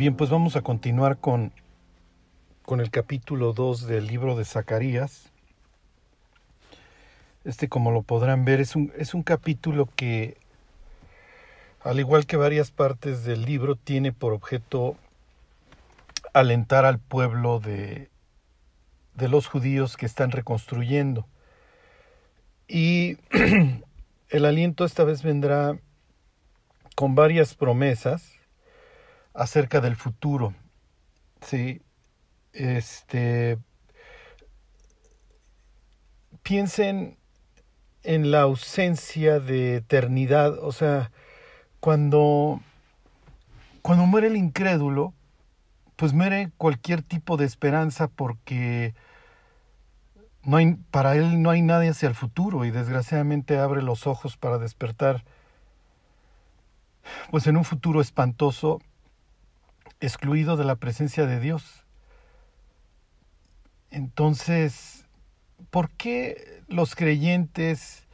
[0.00, 1.52] Bien, pues vamos a continuar con,
[2.62, 5.30] con el capítulo 2 del libro de Zacarías.
[7.44, 10.38] Este, como lo podrán ver, es un, es un capítulo que,
[11.82, 14.96] al igual que varias partes del libro, tiene por objeto
[16.32, 18.08] alentar al pueblo de,
[19.16, 21.26] de los judíos que están reconstruyendo.
[22.66, 23.18] Y
[24.30, 25.78] el aliento esta vez vendrá
[26.94, 28.39] con varias promesas
[29.34, 30.54] acerca del futuro.
[31.42, 31.82] Sí,
[32.52, 33.58] este
[36.42, 37.16] piensen
[38.02, 41.10] en la ausencia de eternidad, o sea,
[41.80, 42.60] cuando
[43.82, 45.14] cuando muere el incrédulo,
[45.96, 48.94] pues muere cualquier tipo de esperanza porque
[50.42, 54.36] no hay, para él no hay nadie hacia el futuro y desgraciadamente abre los ojos
[54.36, 55.24] para despertar
[57.30, 58.80] pues en un futuro espantoso
[60.00, 61.84] excluido de la presencia de Dios.
[63.90, 65.06] Entonces,
[65.70, 68.06] ¿por qué los creyentes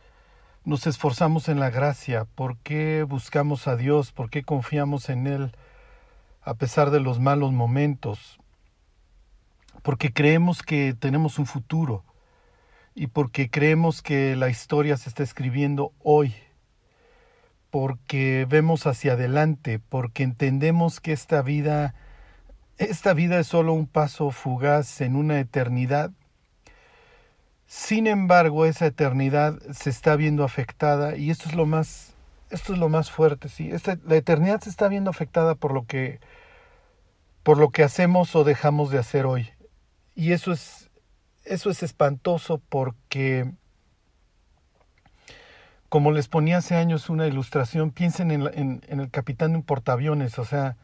[0.64, 2.24] nos esforzamos en la gracia?
[2.24, 4.12] ¿Por qué buscamos a Dios?
[4.12, 5.52] ¿Por qué confiamos en Él
[6.42, 8.38] a pesar de los malos momentos?
[9.82, 12.04] Porque creemos que tenemos un futuro
[12.94, 16.34] y porque creemos que la historia se está escribiendo hoy
[17.70, 21.94] porque vemos hacia adelante, porque entendemos que esta vida,
[22.78, 26.10] esta vida es solo un paso fugaz en una eternidad.
[27.66, 32.14] Sin embargo, esa eternidad se está viendo afectada y esto es lo más,
[32.50, 33.70] esto es lo más fuerte, sí.
[33.70, 36.20] Esta, la eternidad se está viendo afectada por lo que,
[37.42, 39.50] por lo que hacemos o dejamos de hacer hoy.
[40.14, 40.90] Y eso es,
[41.44, 43.50] eso es espantoso porque
[45.88, 50.44] como les ponía hace años una ilustración, piensen en, el capitán de un portaaviones, o
[50.44, 50.76] sea,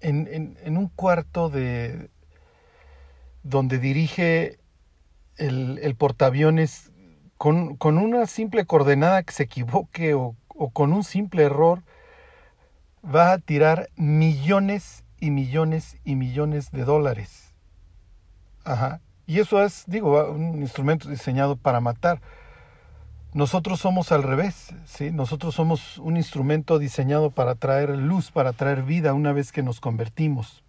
[0.00, 2.10] en, un cuarto de
[3.42, 4.58] donde dirige
[5.36, 6.92] el, portaaviones
[7.36, 11.82] con, una simple coordenada que se equivoque o, o con un simple error,
[13.04, 17.54] va a tirar millones y millones y millones de dólares.
[18.64, 19.00] Ajá.
[19.26, 22.20] Y eso es, digo, un instrumento diseñado para matar.
[23.34, 25.10] Nosotros somos al revés, ¿sí?
[25.10, 29.80] Nosotros somos un instrumento diseñado para traer luz, para traer vida una vez que nos
[29.80, 30.62] convertimos.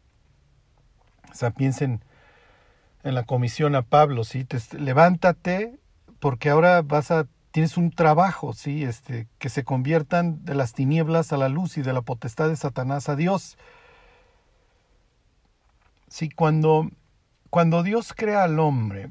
[1.32, 2.04] O sea, piensen
[3.04, 4.46] en la comisión a Pablo, ¿sí?
[4.78, 5.80] levántate
[6.20, 8.84] porque ahora vas a tienes un trabajo, ¿sí?
[8.84, 12.56] Este, que se conviertan de las tinieblas a la luz y de la potestad de
[12.56, 13.58] Satanás a Dios.
[16.08, 16.90] Sí, cuando
[17.50, 19.10] cuando Dios crea al hombre,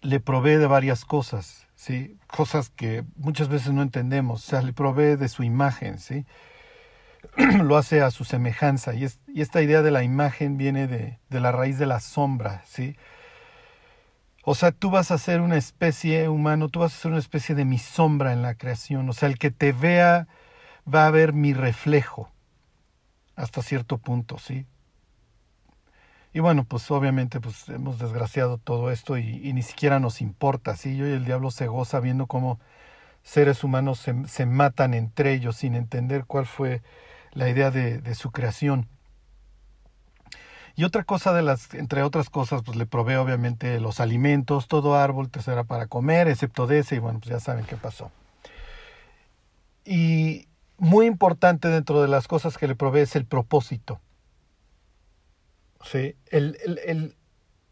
[0.00, 1.63] le provee de varias cosas.
[2.26, 4.44] Cosas que muchas veces no entendemos.
[4.44, 6.26] O sea, le provee de su imagen, ¿sí?
[7.62, 8.94] Lo hace a su semejanza.
[8.94, 12.62] Y, y esta idea de la imagen viene de, de, la raíz de la sombra,
[12.66, 12.96] ¿sí?
[14.42, 17.54] O sea, tú vas a ser una especie humano, tú vas a ser una especie
[17.54, 19.08] de mi sombra en la creación.
[19.08, 20.28] O sea, el que te vea
[20.92, 22.30] va a ver mi reflejo
[23.36, 24.66] hasta cierto punto, ¿sí?
[26.34, 31.00] Y bueno, pues obviamente pues hemos desgraciado todo esto y, ni siquiera nos importa, ¿sí?
[31.00, 32.58] El diablo se goza viendo cómo
[33.22, 36.82] seres humanos se, se matan entre ellos sin entender cuál fue
[37.30, 38.88] la idea de, de, su creación.
[40.74, 44.96] Y otra cosa de las, entre otras cosas, pues le provee obviamente los alimentos, todo
[44.96, 48.10] árbol te será para comer, excepto de ese, y bueno, pues ya saben qué pasó.
[49.84, 54.00] Y muy importante dentro de las cosas que le provee es el propósito.
[55.84, 56.16] ¿Sí?
[56.30, 57.16] El, el,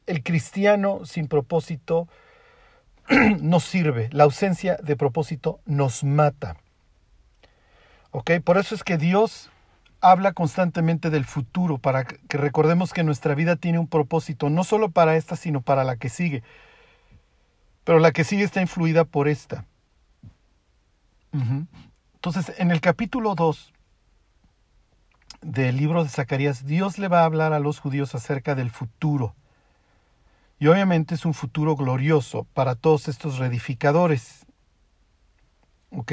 [0.06, 2.08] el, cristiano sin propósito
[3.40, 4.08] no sirve.
[4.12, 6.56] La ausencia de propósito nos mata.
[8.10, 8.32] ¿Ok?
[8.44, 9.50] Por eso es que Dios
[10.00, 14.90] habla constantemente del futuro, para que recordemos que nuestra vida tiene un propósito, no solo
[14.90, 16.42] para esta, sino para la que sigue.
[17.84, 19.64] Pero la que sigue está influida por esta.
[21.32, 23.72] Entonces, en el capítulo 2
[25.42, 29.34] del libro de Zacarías, Dios le va a hablar a los judíos acerca del futuro.
[30.58, 34.46] Y obviamente es un futuro glorioso para todos estos reedificadores.
[35.90, 36.12] ¿Ok?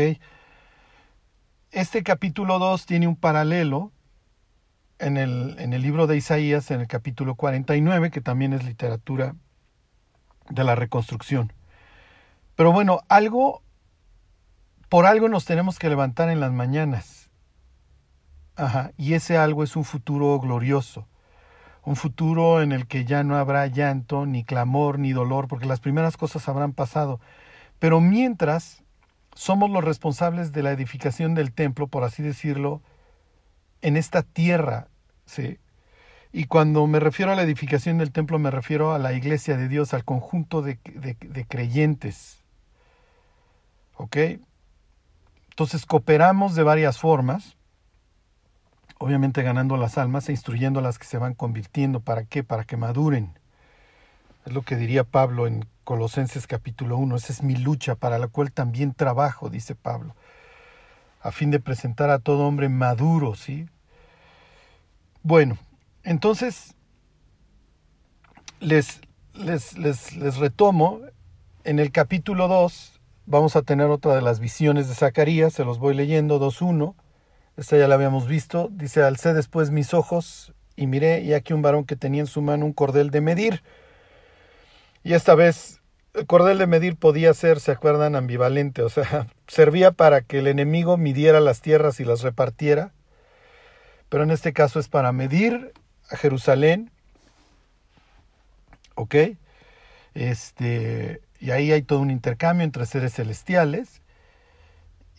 [1.72, 3.92] Este capítulo 2 tiene un paralelo
[4.98, 9.36] en el, en el libro de Isaías, en el capítulo 49, que también es literatura
[10.50, 11.54] de la reconstrucción.
[12.56, 13.62] Pero bueno, algo,
[14.90, 17.29] por algo nos tenemos que levantar en las mañanas.
[18.98, 21.08] Y ese algo es un futuro glorioso,
[21.84, 25.80] un futuro en el que ya no habrá llanto, ni clamor, ni dolor, porque las
[25.80, 27.20] primeras cosas habrán pasado.
[27.80, 28.84] Pero mientras
[29.34, 32.82] somos los responsables de la edificación del templo, por así decirlo,
[33.82, 34.88] en esta tierra
[35.30, 35.60] ¿sí?
[36.32, 39.68] Y cuando me refiero a la edificación del templo, me refiero a la iglesia de
[39.68, 42.44] Dios, al conjunto de, de creyentes.
[43.96, 44.18] ¿Ok?
[45.50, 47.58] Entonces cooperamos de varias formas,
[49.00, 52.02] obviamente ganando las almas e instruyendo a las que se van convirtiendo.
[52.02, 52.44] ¿Para qué?
[52.44, 53.34] Para que maduren.
[54.46, 57.16] Es lo que diría Pablo en Colosenses capítulo 1.
[57.16, 60.16] Esa es mi lucha para la cual también trabajo, dice Pablo,
[61.22, 63.68] a fin de presentar a todo hombre maduro, ¿sí?
[65.24, 65.58] Bueno,
[66.04, 66.76] entonces
[68.60, 69.02] les,
[69.34, 71.00] les, les, les retomo.
[71.64, 75.80] En el capítulo 2 vamos a tener otra de las visiones de Zacarías, se los
[75.80, 76.96] voy leyendo, 2.1.
[77.60, 78.70] Esta ya la habíamos visto.
[78.72, 82.42] Dice, alcé después mis ojos y miré, y aquí un varón que tenía en su
[82.42, 83.64] mano un cordel de medir.
[85.04, 85.82] Y esta vez
[86.14, 88.16] el cordel de medir podía ser, ¿se acuerdan?
[88.16, 92.94] Ambivalente, o sea, servía para que el enemigo midiera las tierras y las repartiera,
[94.08, 95.74] pero en este caso es para medir
[96.10, 96.92] a Jerusalén,
[98.96, 99.16] ¿ok?
[100.14, 104.02] Este, y ahí hay todo un intercambio entre seres celestiales,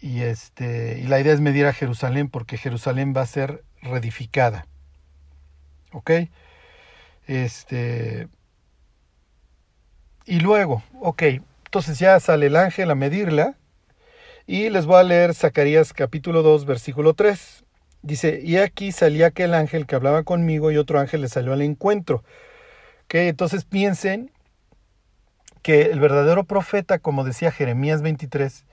[0.01, 4.67] y, este, y la idea es medir a Jerusalén porque Jerusalén va a ser reedificada,
[5.93, 6.11] ¿ok?
[7.27, 8.29] Este,
[10.27, 11.23] y luego, ok,
[11.67, 13.57] entonces ya sale el ángel a medirla
[14.47, 17.65] y les voy a leer Zacarías capítulo 2 versículo 3.
[18.03, 21.63] Dice, y aquí salía aquel ángel que hablaba conmigo y otro ángel le salió al
[21.63, 22.25] encuentro.
[23.05, 24.33] Ok, entonces piensen
[25.63, 28.65] que el verdadero profeta, como decía Jeremías 23,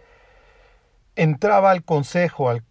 [1.17, 2.63] entraba al consejo, al,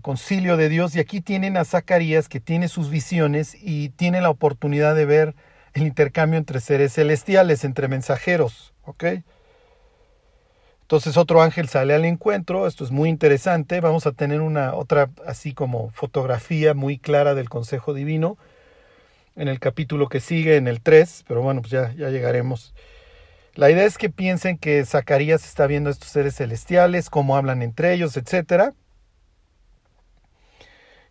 [0.00, 4.30] concilio de Dios y aquí tienen a Zacarías que tiene sus visiones y tiene la
[4.30, 5.34] oportunidad de ver
[5.74, 9.04] el intercambio entre seres celestiales, entre mensajeros, ¿ok?
[10.82, 15.10] Entonces otro ángel sale al encuentro, esto es muy interesante, vamos a tener una otra
[15.26, 18.36] así como fotografía muy clara del consejo divino
[19.36, 22.74] en el capítulo que sigue, en el 3, pero bueno, pues ya, ya llegaremos.
[23.54, 27.62] La idea es que piensen que Zacarías está viendo a estos seres celestiales, cómo hablan
[27.62, 28.72] entre ellos, etc.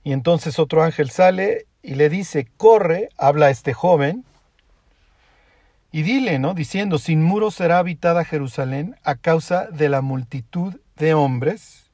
[0.04, 4.26] Y entonces otro ángel sale y le dice, corre, habla a este joven,
[5.92, 6.54] y dile, ¿no?
[6.54, 11.92] Diciendo, sin muros será habitada Jerusalén a causa de la multitud de hombres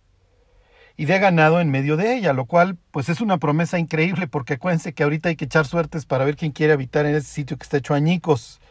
[0.97, 4.53] y de ganado en medio de ella, lo cual pues es una promesa increíble porque
[4.53, 7.57] acuérdense que ahorita hay que echar suertes para ver quién quiere habitar en ese sitio
[7.57, 8.61] que está hecho añicos.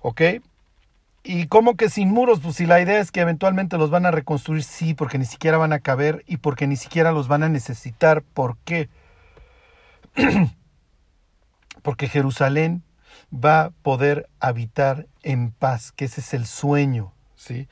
[0.00, 0.22] ¿Ok?
[1.22, 2.40] ¿Y cómo que sin muros?
[2.40, 5.58] Pues si la idea es que eventualmente los van a reconstruir, sí, porque ni siquiera
[5.58, 8.22] van a caber y porque ni siquiera los van a necesitar.
[8.22, 8.88] ¿Por qué?
[11.82, 12.82] porque Jerusalén
[13.32, 17.68] va a poder habitar en paz, que ese es el sueño, ¿sí?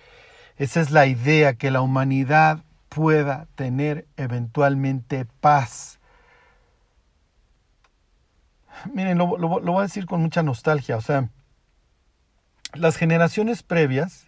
[0.57, 5.99] Esa es la idea, que la humanidad pueda tener eventualmente paz.
[8.93, 11.29] Miren, lo, lo, lo voy a decir con mucha nostalgia, o sea,
[12.79, 14.27] las generaciones previas,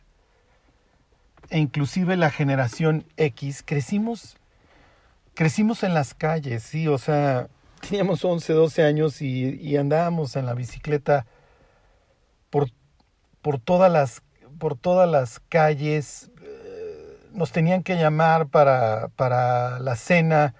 [1.48, 4.36] e inclusive la generación X, crecimos,
[5.34, 7.48] crecimos en las calles, sí, o sea,
[7.80, 11.26] teníamos 11, 12 años y, andábamos en la bicicleta
[12.50, 12.68] por,
[13.42, 14.22] por, todas, las,
[14.58, 16.30] por todas las calles.
[17.32, 20.54] Nos tenían que llamar para, para la cena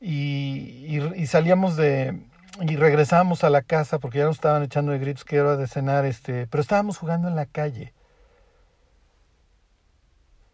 [0.00, 2.20] y, salíamos de...
[2.60, 5.66] y regresábamos a la casa porque ya nos estaban echando de gritos que era de
[5.66, 7.92] cenar, este, pero estábamos jugando en la calle.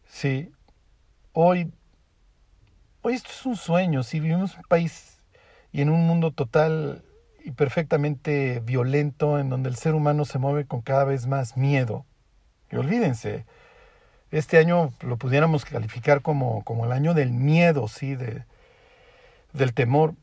[0.06, 0.52] Sí.
[1.32, 1.72] Hoy,
[3.02, 4.02] hoy esto es un sueño.
[4.02, 5.20] Si vivimos en un país
[5.72, 7.04] y en un mundo total
[7.44, 12.04] y perfectamente violento en donde el ser humano se mueve con cada vez más miedo.
[12.70, 13.46] Y olvídense,
[14.30, 18.14] este año lo pudiéramos calificar como, como el año del miedo, ¿sí?
[18.14, 18.44] De,
[19.52, 20.14] del temor.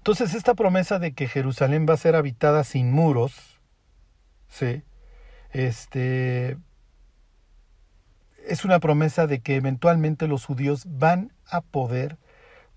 [0.00, 3.60] Entonces esta promesa de que Jerusalén va a ser habitada sin muros,
[4.48, 4.82] ¿sí?
[5.52, 6.56] Este,
[8.46, 12.16] es una promesa de que eventualmente los judíos van a poder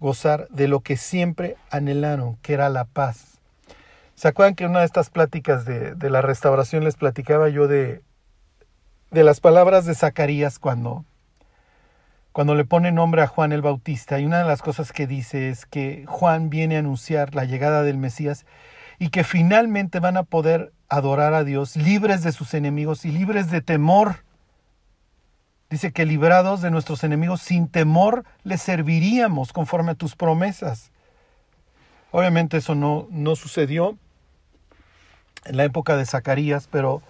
[0.02, 3.40] gozar de lo que siempre anhelaron, que era la paz.
[4.16, 8.02] ¿Se acuerdan que en una de estas pláticas de, la restauración les platicaba yo de,
[9.12, 11.06] de las palabras de Zacarías cuando,
[12.34, 14.20] cuando le pone nombre a Juan el Bautista?
[14.20, 17.84] Y una de las cosas que dice es que Juan viene a anunciar la llegada
[17.84, 18.46] del Mesías
[19.00, 23.50] y que finalmente van a poder adorar a Dios libres de sus enemigos y libres
[23.50, 24.18] de temor
[25.74, 30.92] Dice que librados de nuestros enemigos sin temor les serviríamos conforme a tus promesas.
[32.12, 33.98] Obviamente eso no, no sucedió
[35.46, 37.02] en la época de Zacarías, pero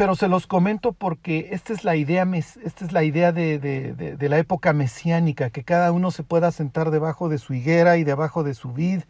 [0.00, 4.28] pero se los comento porque esta es la idea, esta es la idea de, de,
[4.30, 8.42] la época mesiánica, que cada uno se pueda sentar debajo de su higuera y debajo
[8.42, 9.02] de su vid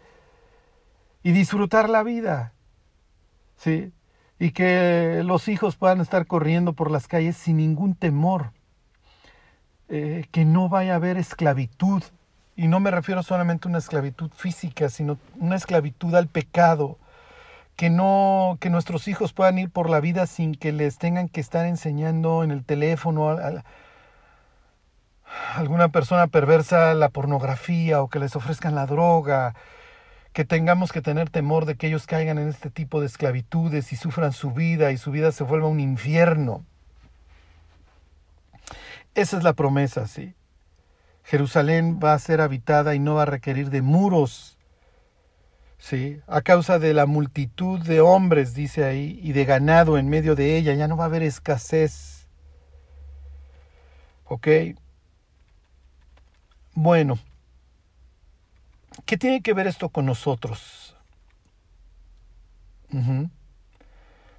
[1.22, 2.54] y disfrutar la vida.
[3.56, 3.92] ¿Sí?
[4.40, 8.50] Y que los hijos puedan estar corriendo por las calles sin ningún temor.
[9.90, 12.02] Eh, que no vaya a haber esclavitud.
[12.56, 16.98] Y no me refiero solamente a una esclavitud física, sino una esclavitud al pecado,
[17.80, 21.40] que no que nuestros hijos puedan ir por la vida sin que les tengan que
[21.40, 23.64] estar enseñando en el teléfono a,
[25.54, 29.54] alguna persona perversa la pornografía o que les ofrezcan la droga,
[30.34, 33.96] que tengamos que tener temor de que ellos caigan en este tipo de esclavitudes y
[33.96, 36.66] sufran su vida y su vida se vuelva un infierno.
[39.14, 40.34] Esa es la promesa, sí.
[41.24, 44.58] Jerusalén va a ser habitada y no va a requerir de muros
[45.80, 46.20] ¿sí?
[46.28, 50.56] A causa de la multitud de hombres, dice ahí, y de ganado en medio de
[50.56, 52.28] ella, ya no va a haber escasez.
[54.26, 54.46] ¿Ok?
[56.74, 57.18] Bueno,
[59.04, 60.96] ¿qué tiene que ver esto con nosotros?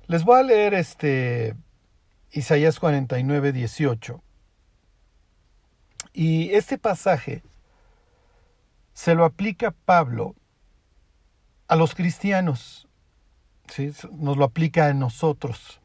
[0.07, 1.55] Les voy a leer este
[2.31, 4.21] Isaías 49, 18.
[6.13, 7.43] Y este pasaje
[8.93, 10.35] se lo aplica Pablo
[11.71, 12.85] a los cristianos,
[13.69, 13.93] ¿sí?
[14.11, 15.79] nos lo aplica a nosotros.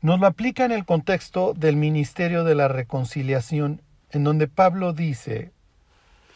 [0.00, 5.52] Nos lo aplica en el contexto del ministerio de la reconciliación, en donde Pablo dice,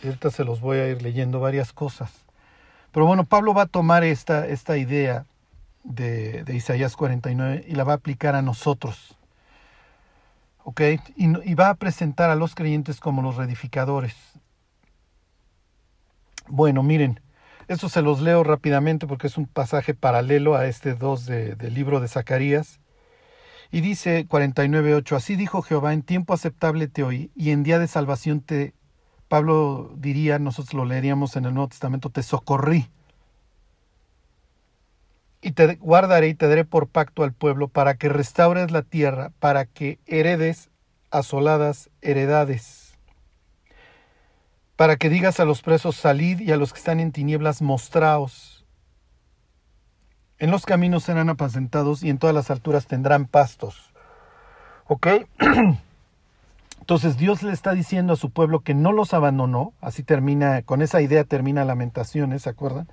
[0.04, 2.12] ahorita se los voy a ir leyendo varias cosas,
[2.92, 5.24] pero bueno, Pablo va a tomar esta, esta idea
[5.82, 9.16] de, Isaías 49 y la va a aplicar a nosotros.
[10.62, 10.82] ¿Ok?
[11.16, 14.14] Y, y va a presentar a los creyentes como los reedificadores.
[16.48, 17.20] Bueno, miren,
[17.68, 22.00] esto se los leo rápidamente porque es un pasaje paralelo a este 2 del libro
[22.00, 22.80] de Zacarías.
[23.70, 27.88] Y dice 49.8, así dijo Jehová, en tiempo aceptable te oí y en día de
[27.88, 28.74] salvación te,
[29.28, 32.88] Pablo diría, nosotros lo leeríamos en el Nuevo Testamento, te socorrí.
[35.40, 39.32] Y te guardaré y te daré por pacto al pueblo para que restaures la tierra,
[39.40, 40.70] para que heredes
[41.10, 42.83] asoladas heredades
[44.76, 48.64] para que digas a los presos salid y a los que están en tinieblas mostraos.
[50.38, 53.92] En los caminos serán apacentados y en todas las alturas tendrán pastos.
[54.86, 55.06] ¿Ok?
[56.80, 60.82] Entonces Dios le está diciendo a su pueblo que no los abandonó, así termina, con
[60.82, 62.88] esa idea termina Lamentaciones, ¿se acuerdan?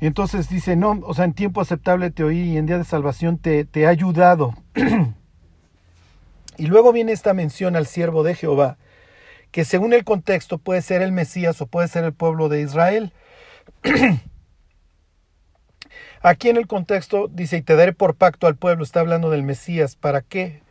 [0.00, 2.82] Y entonces dice, no, o sea, en tiempo aceptable te oí y en día de
[2.82, 4.52] salvación te, te he ayudado.
[6.56, 8.78] y luego viene esta mención al siervo de Jehová,
[9.52, 13.12] que según el contexto puede ser el Mesías o puede ser el pueblo de Israel.
[16.22, 19.42] Aquí en el contexto dice, y te daré por pacto al pueblo, está hablando del
[19.42, 20.62] Mesías, ¿para qué?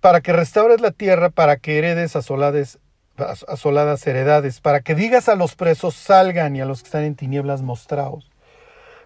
[0.00, 2.78] Para que restaures la tierra, para que heredes asoladas,
[3.48, 7.16] asoladas heredades, para que digas a los presos salgan y a los que están en
[7.16, 8.30] tinieblas mostraos.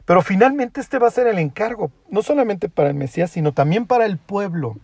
[0.05, 3.87] Pero finalmente este va a ser el encargo, no solamente para el Mesías, sino también
[3.87, 4.76] para el pueblo.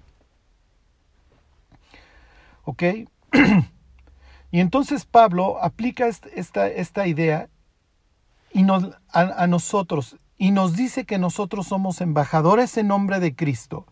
[2.64, 2.82] ¿Ok?
[4.50, 7.48] y entonces Pablo aplica esta, esta idea
[8.52, 13.86] y nos, a, nosotros y nos dice que nosotros somos embajadores en nombre de Cristo,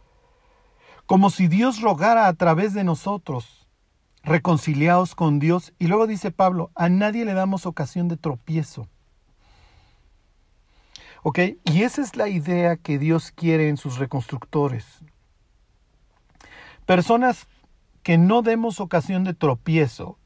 [1.06, 3.66] como si Dios rogara a través de nosotros,
[4.22, 5.72] reconciliados con Dios.
[5.78, 8.86] Y luego dice Pablo, a nadie le damos ocasión de tropiezo.
[11.22, 11.38] ¿Ok?
[11.64, 14.86] Y esa es la idea que Dios quiere en sus reconstructores.
[16.86, 17.46] Personas
[18.02, 20.18] que no demos ocasión de tropiezo.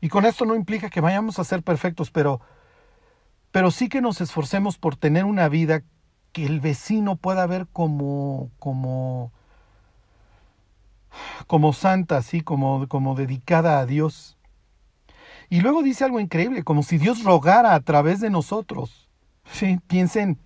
[0.00, 2.40] Y con esto no implica que vayamos a ser perfectos, pero,
[3.50, 5.82] pero sí que nos esforcemos por tener una vida
[6.32, 9.32] que el vecino pueda ver como, como,
[11.46, 14.36] como santa, así como, como dedicada a Dios.
[15.50, 19.08] Y luego dice algo increíble, como si Dios rogara a través de nosotros.
[19.86, 20.38] Piensen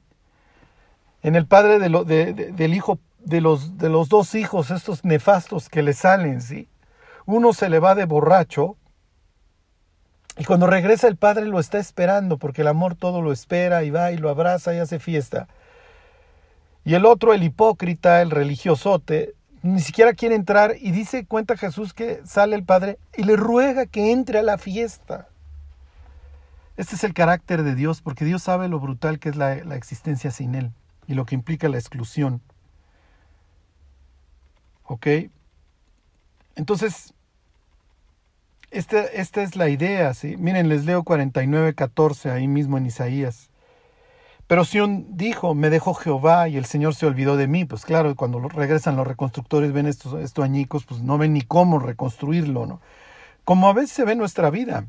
[1.23, 5.83] en el padre de del hijo de los, de los dos hijos, estos nefastos que
[5.83, 6.69] le salen, ¿sí?
[7.25, 8.77] Uno se le va de borracho
[10.37, 13.91] y cuando regresa el padre lo está esperando porque el amor todo lo espera y
[13.91, 15.47] va y lo abraza y hace fiesta.
[16.85, 21.95] Y el otro, el hipócrita, el religiosote, ni siquiera quiere entrar y dice, cuenta Jesús
[21.95, 25.29] que sale el padre y le ruega que entre a la fiesta.
[26.77, 29.77] Este es el carácter de Dios porque Dios sabe lo brutal que es la, la
[29.77, 30.73] existencia sin Él
[31.07, 32.41] y lo que implica la exclusión.
[34.93, 35.07] ¿Ok?
[36.55, 37.15] Entonces,
[38.71, 40.37] esta, esta es la idea, ¿sí?
[40.37, 43.49] Miren, les leo 49, 14 ahí mismo en Isaías.
[44.47, 47.65] Pero Sión dijo, me dejó Jehová y el Señor se olvidó de mí.
[47.65, 51.79] Pues claro, cuando regresan los reconstructores, ven estos, estos añicos, pues no ven ni cómo
[51.79, 52.83] reconstruirlo, ¿no?
[53.45, 54.89] Como a veces se ve nuestra vida.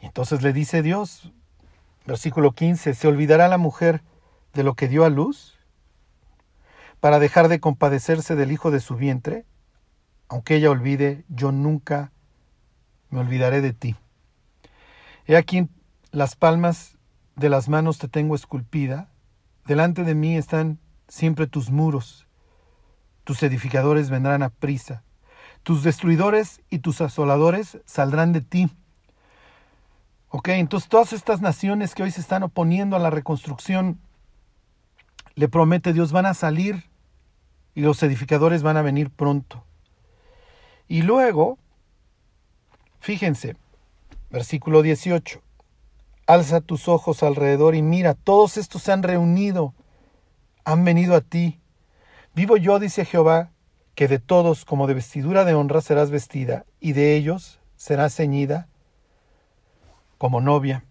[0.00, 1.32] Y entonces le dice Dios,
[2.06, 4.02] versículo 15, ¿se olvidará la mujer
[4.54, 5.57] de lo que dio a luz
[7.00, 9.44] para dejar de compadecerse del hijo de su vientre?
[10.28, 12.12] Aunque ella olvide, yo nunca
[13.10, 13.96] me olvidaré de ti.
[15.26, 15.68] He aquí
[16.10, 16.98] las palmas
[17.36, 19.10] de las manos te tengo esculpida,
[19.66, 22.26] delante de mí están siempre tus muros,
[23.24, 25.02] tus edificadores vendrán a prisa,
[25.62, 28.70] tus destruidores y tus asoladores saldrán de ti.
[30.30, 34.00] Ok, entonces todas estas naciones que hoy se están oponiendo a la reconstrucción,
[35.34, 36.87] le promete Dios, van a salir
[37.78, 39.62] y los edificadores van a venir pronto.
[40.88, 41.58] Y luego,
[42.98, 43.54] fíjense,
[44.30, 45.40] versículo 18,
[46.26, 49.74] alza tus ojos alrededor y mira, todos estos se han reunido,
[50.64, 51.60] han venido a ti.
[52.34, 53.52] Vivo yo, dice Jehová,
[53.94, 58.66] que de todos como de vestidura de honra serás vestida, y de ellos serás ceñida
[60.18, 60.84] como novia,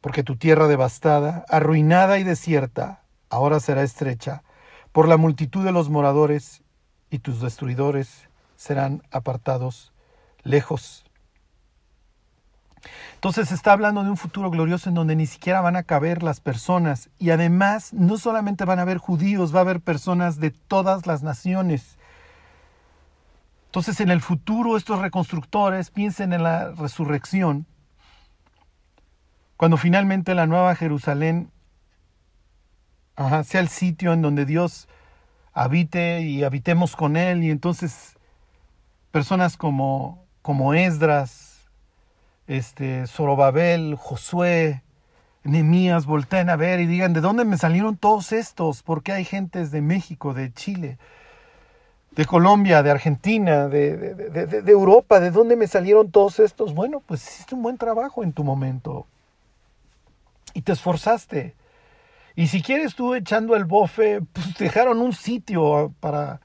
[0.00, 4.44] porque tu tierra devastada, arruinada y desierta, ahora será estrecha
[4.92, 6.62] por la multitud de los moradores,
[7.10, 9.92] y tus destruidores serán apartados
[10.42, 11.04] lejos.
[13.14, 16.40] Entonces está hablando de un futuro glorioso en donde ni siquiera van a caber las
[16.40, 21.06] personas y además no solamente van a haber judíos, va a haber personas de todas
[21.06, 21.98] las naciones.
[23.66, 27.66] Entonces en el futuro estos reconstructores piensen en la resurrección
[29.58, 31.50] cuando finalmente la nueva Jerusalén
[33.44, 34.88] sea el sitio en donde Dios
[35.52, 38.16] habite y habitemos con Él, y entonces
[39.10, 41.68] personas como, como Esdras,
[42.46, 44.82] este, Zorobabel, Josué,
[45.42, 48.82] Nehemías volteen a ver y digan, ¿de dónde me salieron todos estos?
[48.82, 50.98] ¿Por qué hay gentes de México, de Chile,
[52.10, 55.20] de Colombia, de Argentina, de, de, de, Europa?
[55.20, 56.74] ¿De dónde me salieron todos estos?
[56.74, 59.06] Bueno, pues hiciste un buen trabajo en tu momento
[60.52, 61.54] y te esforzaste.
[62.36, 66.40] Y si quieres tú echando el bofe, pues dejaron un sitio para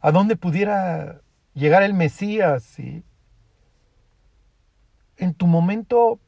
[0.00, 1.22] a donde pudiera
[1.54, 2.62] llegar el Mesías.
[2.62, 3.04] ¿sí?
[5.16, 6.20] En tu momento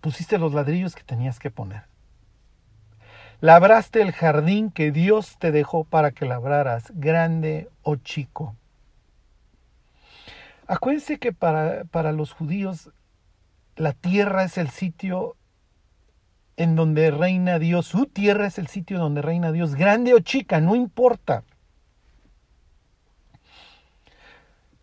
[0.00, 1.84] pusiste los ladrillos que tenías que poner.
[3.40, 8.54] Labraste el jardín que Dios te dejó para que labraras, grande o chico.
[10.68, 12.90] Acuérdense que para, para los judíos
[13.74, 15.36] la tierra es el sitio
[16.56, 20.60] en donde reina Dios, su tierra es el sitio donde reina Dios, grande o chica,
[20.60, 21.44] no importa.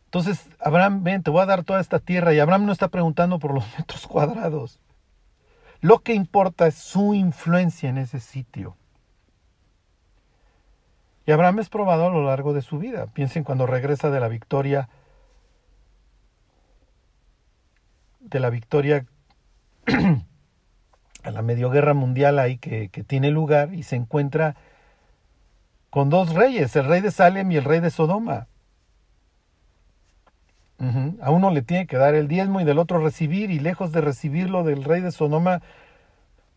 [0.05, 3.39] Entonces, Abraham, ven, te voy a dar toda esta tierra y Abraham no está preguntando
[3.39, 4.79] por los metros cuadrados.
[5.81, 8.77] Lo que importa es su influencia en ese sitio.
[11.25, 13.07] Y Abraham es probado a lo largo de su vida.
[13.07, 14.89] Piensen cuando regresa de la victoria,
[18.19, 19.05] de la victoria
[21.23, 24.55] a la medio guerra mundial ahí que, tiene lugar y se encuentra
[25.89, 28.47] con dos reyes, el rey de Salem y el rey de Sodoma.
[31.21, 34.01] A uno le tiene que dar el diezmo y del otro recibir, y lejos de
[34.01, 35.61] recibirlo del rey de Sodoma,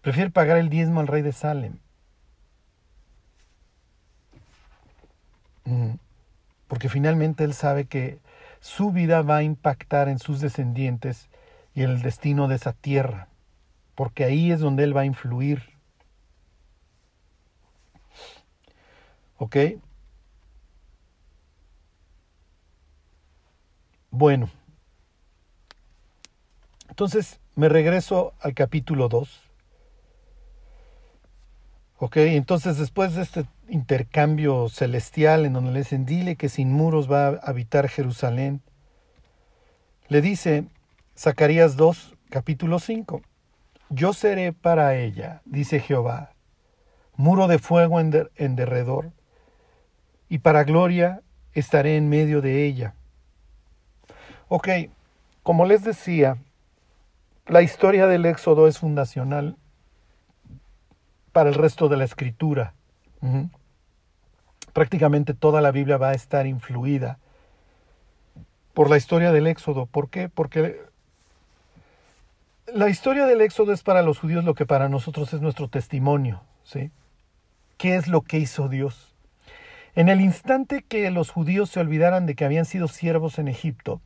[0.00, 1.79] prefiere pagar el diezmo al rey de Salem.
[6.66, 8.18] Porque finalmente él sabe que
[8.59, 11.29] su vida va a impactar en sus descendientes
[11.72, 13.29] y el destino de esa tierra
[13.97, 15.63] porque ahí es donde Él va a influir.
[19.39, 19.57] ¿Ok?
[24.11, 24.49] Bueno,
[26.89, 29.43] entonces me regreso al capítulo 2.
[31.99, 37.11] Ok, entonces después de este intercambio celestial en donde le dicen, dile que sin muros
[37.11, 38.61] va a habitar Jerusalén,
[40.09, 40.67] le dice
[41.17, 43.23] Zacarías 2, capítulo 5.
[43.88, 46.33] Yo seré para ella, dice Jehová,
[47.14, 48.11] muro de fuego en,
[48.57, 49.12] derredor,
[50.29, 51.22] y para gloria
[51.53, 52.94] estaré en medio de ella.
[54.49, 54.68] Ok,
[55.42, 56.38] como les decía,
[57.46, 59.57] la historia del Éxodo es fundacional
[61.33, 62.75] para el resto de la escritura.
[64.72, 67.18] Prácticamente toda la Biblia va a estar influida
[68.75, 69.87] por la historia del Éxodo.
[69.87, 70.29] ¿Por qué?
[70.29, 70.81] Porque
[72.72, 76.42] la historia del Éxodo es para los judíos lo que para nosotros es nuestro testimonio,
[76.64, 76.90] ¿sí?
[77.76, 79.14] ¿Qué es lo que hizo Dios?
[79.94, 84.00] En el instante que los judíos se olvidaran de que habían sido siervos en Egipto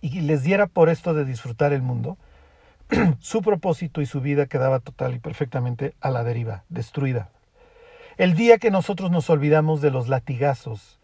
[0.00, 2.18] y les diera por esto de disfrutar el mundo,
[3.20, 7.30] su propósito y su vida quedaba total y perfectamente a la deriva, destruida.
[8.16, 10.98] El día que nosotros nos olvidamos de los latigazos,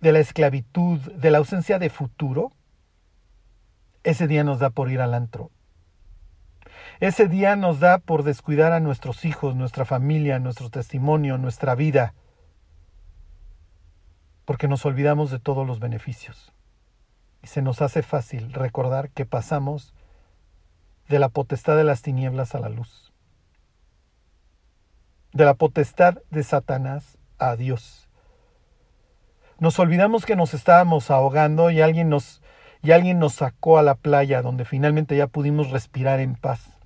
[0.00, 2.52] de la esclavitud, de la ausencia de futuro,
[4.04, 5.50] ese día nos da por ir al antro.
[7.00, 12.14] Ese día nos da por descuidar a nuestros hijos, nuestra familia, nuestro testimonio, nuestra vida,
[14.44, 16.52] porque nos olvidamos de todos los beneficios.
[17.42, 19.94] Y se nos hace fácil recordar que pasamos
[21.08, 23.12] de la potestad de las tinieblas a la luz,
[25.32, 28.08] de la potestad de Satanás a Dios.
[29.58, 32.41] Nos olvidamos que nos estábamos ahogando y alguien nos,
[32.82, 36.78] y alguien nos sacó a la playa donde finalmente ya pudimos respirar en paz.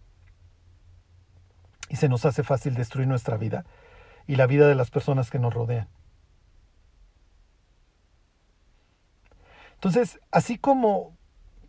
[1.88, 3.64] Y se nos hace fácil destruir nuestra vida
[4.26, 5.88] y la vida de las personas que nos rodean.
[9.74, 11.16] Entonces, así como,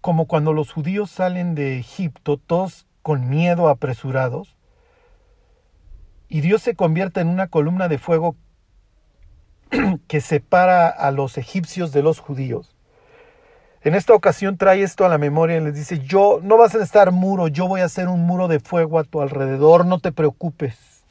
[0.02, 4.58] como cuando los judíos salen de Egipto, todos con miedo apresurados,
[6.30, 8.36] y Dios se convierte en una columna de fuego
[10.08, 12.77] que separa a los egipcios de los judíos.
[13.88, 16.84] En esta ocasión trae esto a la memoria y les dice, yo no vas a
[16.84, 20.12] estar muro, yo voy a hacer un muro de fuego a tu alrededor, no te
[20.12, 21.06] preocupes.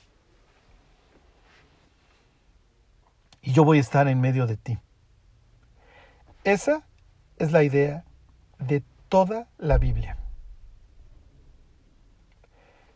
[3.40, 4.78] Y yo voy a estar en medio de ti.
[6.44, 6.86] Esa
[7.38, 8.04] es la idea
[8.58, 10.18] de toda la Biblia.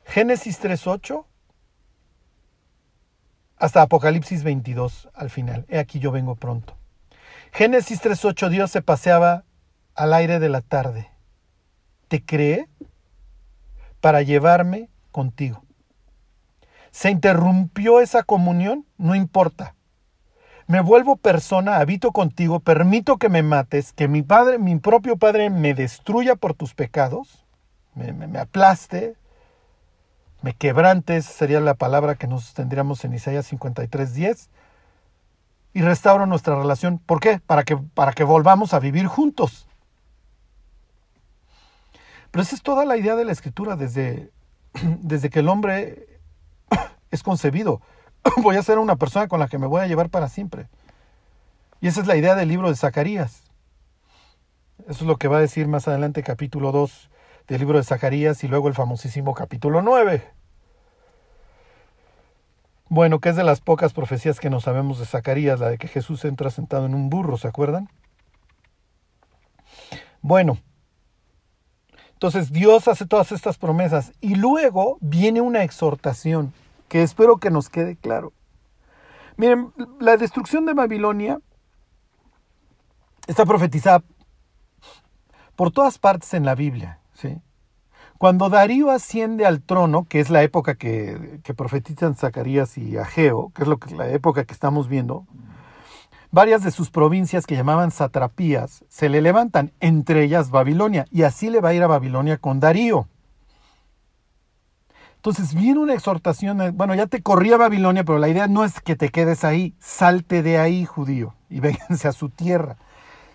[0.04, 1.24] Génesis 3.8
[3.56, 5.64] hasta Apocalipsis 22 al final.
[5.70, 6.76] He aquí yo vengo pronto.
[7.54, 9.44] Génesis 3.8 Dios se paseaba
[10.00, 11.10] al aire de la tarde.
[12.08, 12.68] Te creé
[14.00, 15.62] para llevarme contigo.
[16.90, 18.86] ¿Se interrumpió esa comunión?
[18.98, 19.74] No importa
[20.70, 25.50] me vuelvo persona, habito contigo, permito que me mates, que mi padre, mi propio padre
[25.50, 27.44] me destruya por tus pecados,
[27.96, 29.16] me, aplaste,
[30.42, 34.48] me quebrante, sería la palabra que nos tendríamos en Isaías 53:10,
[35.74, 37.00] y restauro nuestra relación.
[37.00, 37.40] ¿Por qué?
[37.44, 39.66] Para que, para que volvamos a vivir juntos.
[42.30, 44.30] Pero esa es toda la idea de la escritura desde,
[45.00, 46.20] desde que el hombre
[47.10, 47.80] es concebido.
[48.42, 50.68] voy a ser una persona con la que me voy a llevar para siempre.
[51.80, 53.44] Y esa es la idea del libro de Zacarías.
[54.88, 57.10] Eso es lo que va a decir más adelante capítulo 2
[57.48, 60.22] del libro de Zacarías y luego el famosísimo capítulo 9.
[62.88, 65.88] Bueno, que es de las pocas profecías que no sabemos de Zacarías, la de que
[65.88, 67.88] Jesús entra sentado en un burro, ¿se acuerdan?
[70.22, 70.58] Bueno,
[72.20, 76.52] entonces Dios hace todas estas promesas y luego viene una exhortación
[76.86, 78.34] que espero que nos quede claro.
[79.38, 81.40] Miren, la destrucción de Babilonia
[83.26, 84.02] está profetizada
[85.56, 86.98] por todas partes en la Biblia.
[87.14, 87.40] ¿sí?
[88.18, 93.62] Cuando Darío asciende al trono, que es la época que, profetizan Zacarías y Ageo, que
[93.62, 95.26] es la época que estamos viendo,
[96.30, 101.50] varias de sus provincias que llamaban satrapías se le levantan, entre ellas Babilonia, y así
[101.50, 103.08] le va a ir a Babilonia con Darío.
[105.16, 108.80] Entonces viene una exhortación, bueno, ya te corrí a Babilonia, pero la idea no es
[108.80, 112.76] que te quedes ahí, salte de ahí, judío, y vénganse a su tierra.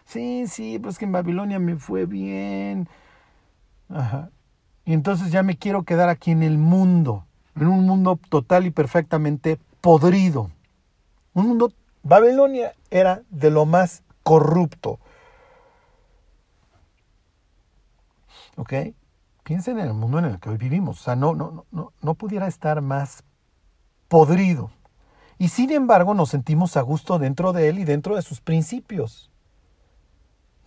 [0.05, 2.88] Sí, sí, pues que en Babilonia me fue bien.
[3.89, 4.29] Ajá.
[4.86, 8.71] Y entonces ya me quiero quedar aquí en el mundo, en un mundo total y
[8.71, 10.51] perfectamente podrido.
[11.34, 11.71] Un mundo,
[12.05, 14.99] Babilonia era de lo más corrupto.
[18.57, 18.73] ¿Ok?
[19.43, 21.01] Piensen en el mundo en el que hoy vivimos.
[21.01, 23.23] O sea, no, no, no, no pudiera estar más
[24.07, 24.69] podrido.
[25.39, 29.31] Y sin embargo nos sentimos a gusto dentro de él y dentro de sus principios.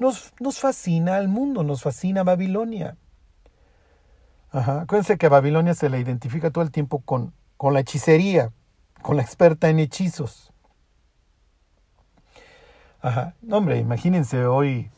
[0.00, 2.96] Nos, nos fascina el mundo, nos fascina Babilonia.
[4.50, 4.80] Ajá.
[4.80, 8.50] Acuérdense que a Babilonia se le identifica todo el tiempo con, con la hechicería,
[9.02, 10.52] con la experta en hechizos.
[13.00, 13.34] Ajá.
[13.42, 14.90] No, hombre, imagínense hoy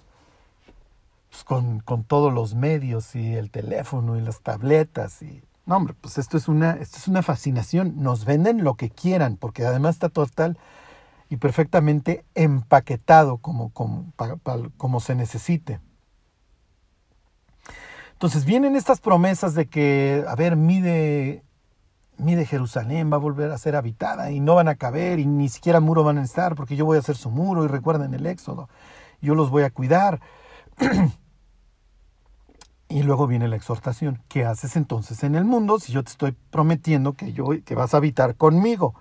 [1.31, 5.95] pues, con, con, todos los medios y el teléfono y las tabletas y no hombre
[6.01, 9.97] pues esto es una esto es una fascinación nos venden lo que quieran porque además
[9.97, 10.59] está total
[11.29, 14.13] y perfectamente empaquetado como, como,
[14.77, 15.79] como se necesite
[18.13, 21.45] entonces vienen estas promesas de que a ver mide
[22.21, 25.49] mide Jerusalén va a volver a ser habitada y no van a caber y ni
[25.49, 28.27] siquiera muro van a estar porque yo voy a hacer su muro y recuerden el
[28.27, 28.69] éxodo
[29.21, 30.21] yo los voy a cuidar
[32.89, 34.23] y luego viene la exhortación.
[34.29, 37.95] ¿Qué haces entonces en el mundo si yo te estoy prometiendo que, yo, que vas
[37.95, 38.95] a habitar conmigo?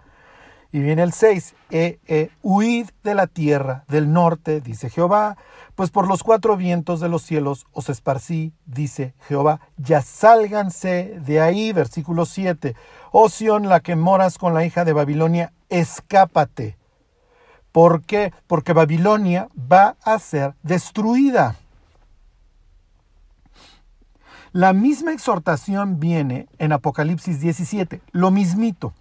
[0.71, 5.35] Y viene el 6, e, e, huid de la tierra del norte, dice Jehová,
[5.73, 11.41] pues por los cuatro vientos de los cielos os esparcí, dice Jehová, ya sálganse de
[11.41, 12.75] ahí, versículo 7.
[13.11, 16.77] Oh Sión, la que moras con la hija de Babilonia, escápate.
[17.71, 18.33] ¿Por qué?
[18.47, 21.55] Porque Babilonia va a ser destruida.
[24.51, 28.93] La misma exhortación viene en Apocalipsis 17, lo mismito.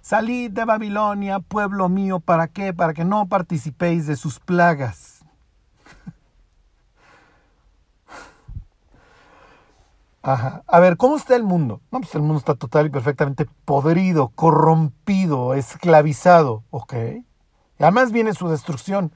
[0.00, 2.72] Salid de Babilonia, pueblo mío, ¿para qué?
[2.72, 5.21] Para que no participéis de sus plagas.
[10.22, 10.62] Ajá.
[10.66, 11.80] A ver, ¿cómo está el mundo?
[11.90, 16.64] No, pues el mundo está total y perfectamente podrido, corrompido, esclavizado.
[16.70, 16.94] Ok.
[16.94, 19.12] Y además viene su destrucción.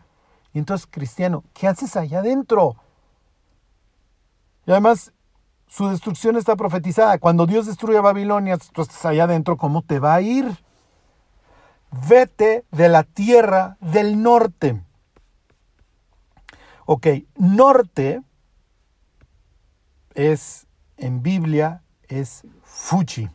[0.53, 2.77] Y entonces, cristiano, ¿qué haces allá adentro?
[4.67, 5.13] Y además,
[5.69, 7.19] su destrucción está profetizada.
[7.19, 10.59] Cuando Dios destruye a Babilonia, tú estás allá adentro, ¿cómo te va a ir?
[12.09, 14.83] vete de la tierra del norte.
[16.85, 18.23] Ok, norte
[20.15, 20.66] es,
[20.97, 23.29] en Biblia, es Fuchi.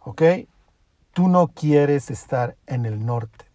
[0.00, 0.22] Ok,
[1.12, 3.46] tú no quieres estar en el norte.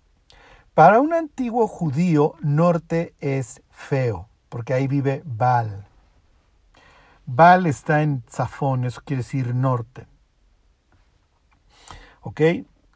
[0.73, 5.87] Para un antiguo judío, norte es feo, porque ahí vive Baal.
[7.25, 10.05] Baal está en Zafón, eso quiere decir norte.
[12.21, 12.41] ¿Ok?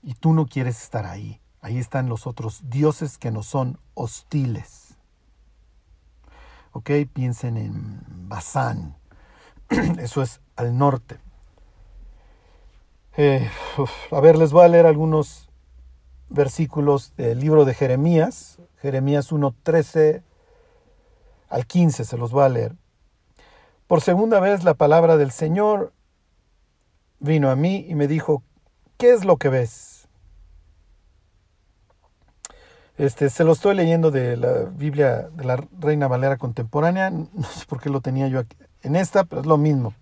[0.04, 1.40] Y tú no quieres estar ahí.
[1.62, 4.89] Ahí están los otros dioses que nos son hostiles.
[6.72, 6.92] ¿Ok?
[7.12, 8.96] Piensen en Bazán.
[10.00, 11.18] Eso es al norte.
[13.18, 13.50] Eh,
[14.12, 15.50] a ver, les voy a leer algunos
[16.30, 18.60] versículos del libro de Jeremías.
[18.82, 20.24] Jeremías 1.13
[21.50, 22.76] al 15 se los voy a leer.
[23.88, 25.94] Por segunda vez la palabra del Señor
[27.20, 28.44] vino a mí y me dijo,
[29.00, 29.99] ¿Qué es lo que ves?
[33.00, 37.10] Este, se lo estoy leyendo de la Biblia de la Reina Valera contemporánea.
[37.34, 38.58] No sé por qué lo tenía yo aquí.
[38.82, 39.94] En esta, pero es lo mismo.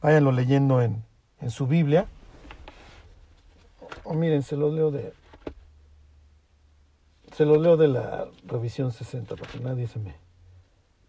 [0.00, 1.04] Váyanlo leyendo en,
[1.40, 2.08] en su Biblia.
[4.02, 5.14] O miren, se lo leo de.
[7.36, 10.16] Se lo leo de la revisión 60 para que nadie se me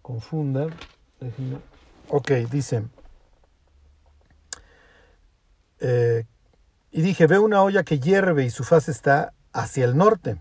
[0.03, 0.67] confunda.
[2.09, 2.83] Ok, dice.
[5.79, 6.25] Eh,
[6.91, 10.37] y dije, ve una olla que hierve y su faz está hacia el norte.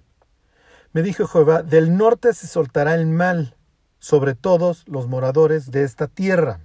[0.93, 3.57] Me dijo Jehová, del norte se soltará el mal
[3.99, 6.61] sobre todos los moradores de esta tierra.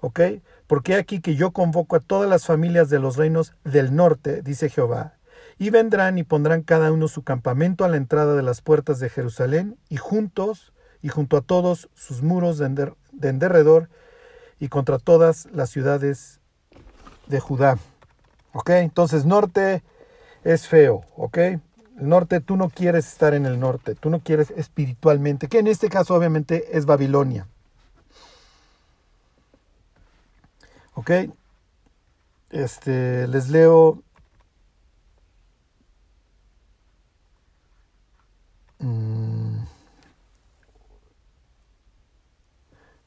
[0.00, 0.20] ¿Ok?
[0.66, 4.70] Porque aquí que yo convoco a todas las familias de los reinos del norte, dice
[4.70, 5.14] Jehová,
[5.58, 9.10] y vendrán y pondrán cada uno su campamento a la entrada de las puertas de
[9.10, 13.90] Jerusalén, y juntos, y junto a todos sus muros de, de en derredor,
[14.58, 16.40] y contra todas las ciudades
[17.26, 17.78] de Judá.
[18.52, 18.70] ¿Ok?
[18.70, 19.82] Entonces norte
[20.42, 21.38] es feo, ¿ok?
[21.98, 25.68] El norte, tú no quieres estar en el norte, tú no quieres espiritualmente, que en
[25.68, 27.46] este caso obviamente es Babilonia.
[30.94, 31.10] ¿Ok?
[32.50, 34.02] Este, les leo...
[38.78, 39.64] 4.6, mm,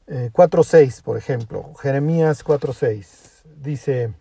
[0.08, 4.14] eh, por ejemplo, Jeremías 4.6, dice...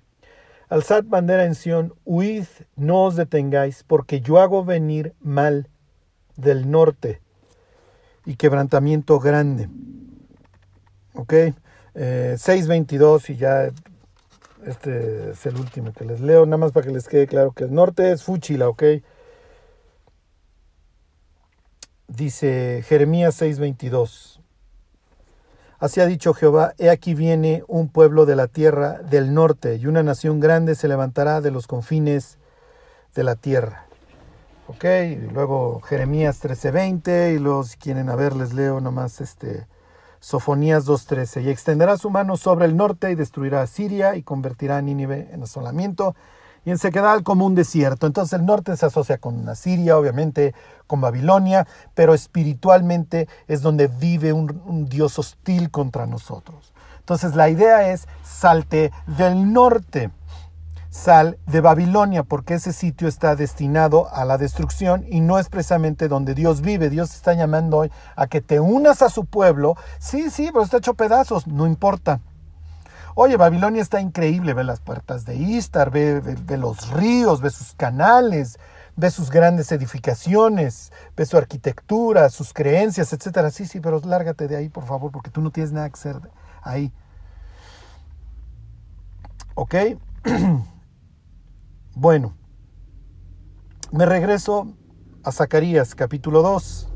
[0.70, 5.70] Alzad bandera en Sión, huid, no os detengáis, porque yo hago venir mal
[6.36, 7.22] del norte
[8.26, 9.70] y quebrantamiento grande.
[11.14, 11.34] ¿Ok?
[11.96, 13.72] Eh, 6.22 y ya
[14.66, 17.64] este es el último que les leo, nada más para que les quede claro que
[17.64, 18.84] el norte es Fúchila, ¿ok?
[22.08, 24.37] Dice Jeremías 6.22.
[25.80, 29.86] Así ha dicho Jehová, he aquí viene un pueblo de la tierra del norte, y
[29.86, 32.40] una nación grande se levantará de los confines
[33.14, 33.86] de la tierra.
[34.68, 39.68] Ok, y luego Jeremías 13:20, y los quieren a ver, les leo nomás este
[40.20, 44.78] Sofonías 2:13, y extenderá su mano sobre el norte y destruirá a Siria y convertirá
[44.78, 46.16] a Nínive en asolamiento
[46.68, 48.08] y en sequedal como un desierto.
[48.08, 50.54] Entonces el norte se asocia con Asiria, obviamente,
[50.86, 56.74] con Babilonia, pero espiritualmente es donde vive un, un Dios hostil contra nosotros.
[57.00, 60.12] Entonces la idea es salte del norte,
[60.90, 66.10] sal de Babilonia, porque ese sitio está destinado a la destrucción y no es precisamente
[66.10, 66.90] donde Dios vive.
[66.90, 69.78] Dios está llamando hoy a que te unas a su pueblo.
[70.00, 72.20] Sí, sí, pero está hecho pedazos, no importa.
[73.20, 76.22] Oye, Babilonia está increíble, ve las puertas de Istar, ve,
[76.56, 78.60] los ríos, ve sus canales,
[78.96, 83.50] ve sus grandes edificaciones, ve su arquitectura, sus creencias, etcétera.
[83.50, 86.22] Sí, sí, pero lárgate de ahí, por favor, porque tú no tienes nada que hacer
[86.62, 86.94] ahí.
[89.56, 89.76] ¿Ok?
[91.96, 92.36] Bueno,
[93.92, 94.68] me regreso
[95.24, 96.88] a Zacarías capítulo 2.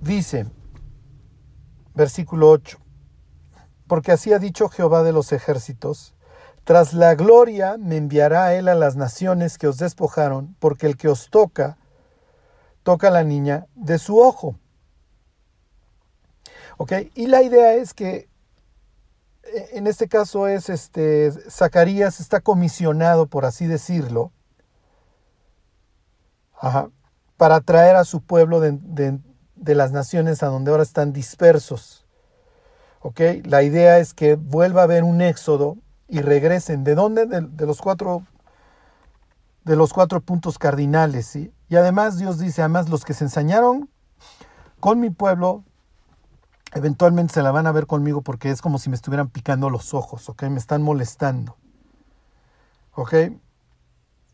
[0.00, 0.46] Dice,
[1.92, 2.81] versículo 8,
[3.92, 6.14] porque así ha dicho Jehová de los ejércitos,
[6.64, 11.08] tras la gloria me enviará él a las naciones que os despojaron, porque el que
[11.08, 11.76] os toca,
[12.84, 14.58] toca a la niña de su ojo.
[17.14, 18.30] Y la idea es que
[19.42, 24.32] e, en este caso es este Zacarías está comisionado, por así decirlo,
[27.36, 28.78] para traer a su pueblo de,
[29.54, 32.01] de, las naciones a donde ahora están dispersos.
[33.02, 33.20] ¿Ok?
[33.44, 35.76] La idea es que vuelva a haber un éxodo
[36.08, 36.84] y regresen.
[36.84, 37.26] ¿De dónde?
[37.26, 38.22] De, los cuatro
[39.64, 41.52] de los cuatro puntos cardinales, ¿sí?
[41.68, 43.88] Y además Dios dice, además los que se ensañaron
[44.80, 45.62] con mi pueblo,
[46.74, 49.94] eventualmente se la van a ver conmigo porque es como si me estuvieran picando los
[49.94, 50.44] ojos, ¿ok?
[50.44, 51.56] Me están molestando.
[52.94, 53.14] ¿Ok?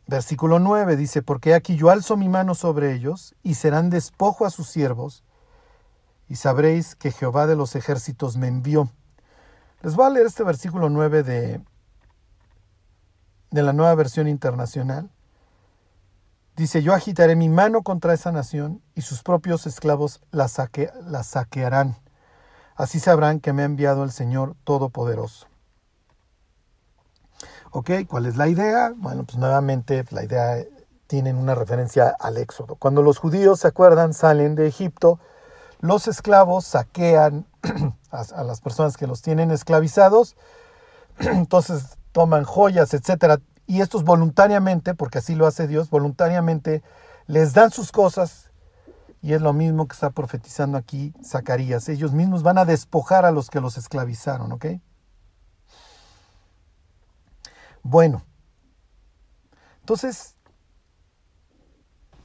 [0.07, 4.50] Versículo 9 dice, porque aquí yo alzo mi mano sobre ellos y serán despojo a
[4.50, 5.22] sus siervos
[6.28, 8.90] y sabréis que Jehová de los ejércitos me envió.
[9.82, 11.60] Les voy a leer este versículo 9 de,
[13.50, 15.10] de la nueva versión internacional.
[16.56, 20.50] Dice, yo agitaré mi mano contra esa nación y sus propios esclavos la,
[21.06, 21.96] la saquearán.
[22.74, 25.46] Así sabrán que me ha enviado el Señor Todopoderoso.
[27.70, 27.90] ¿Ok?
[28.08, 28.92] ¿Cuál es la idea?
[28.96, 30.64] Bueno, pues nuevamente la idea
[31.06, 32.76] tiene una referencia al Éxodo.
[32.76, 35.20] Cuando los judíos, ¿se acuerdan?, salen de Egipto,
[35.80, 37.46] los esclavos saquean
[38.10, 40.36] a, las personas que los tienen esclavizados,
[41.18, 46.82] entonces toman joyas, etcétera, y estos voluntariamente, porque así lo hace Dios, voluntariamente
[47.26, 48.50] les dan sus cosas,
[49.20, 51.88] y es lo mismo que está profetizando aquí Zacarías.
[51.88, 54.66] Ellos mismos van a despojar a los que los esclavizaron, ¿ok?
[57.82, 58.22] Bueno,
[59.80, 60.36] entonces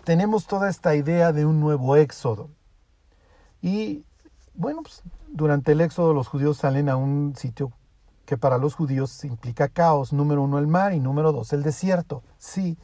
[0.03, 2.49] tenemos toda esta idea de un nuevo éxodo.
[3.63, 4.03] Y
[4.53, 7.71] bueno, pues, durante el éxodo los judíos salen a un sitio
[8.25, 10.11] que para los judíos implica caos.
[10.13, 12.21] Número uno, el mar y número dos, el desierto.
[12.37, 12.77] Sí,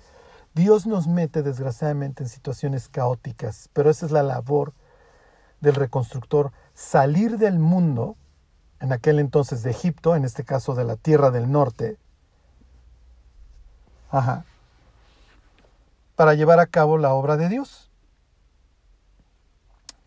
[0.56, 4.74] Dios nos mete desgraciadamente en situaciones caóticas, pero esa es la labor
[5.60, 8.16] del reconstructor, salir del mundo,
[8.80, 11.98] en aquel entonces de Egipto, en este caso de la tierra del norte,
[14.10, 14.46] ajá,
[16.16, 17.89] para llevar a cabo la obra de Dios.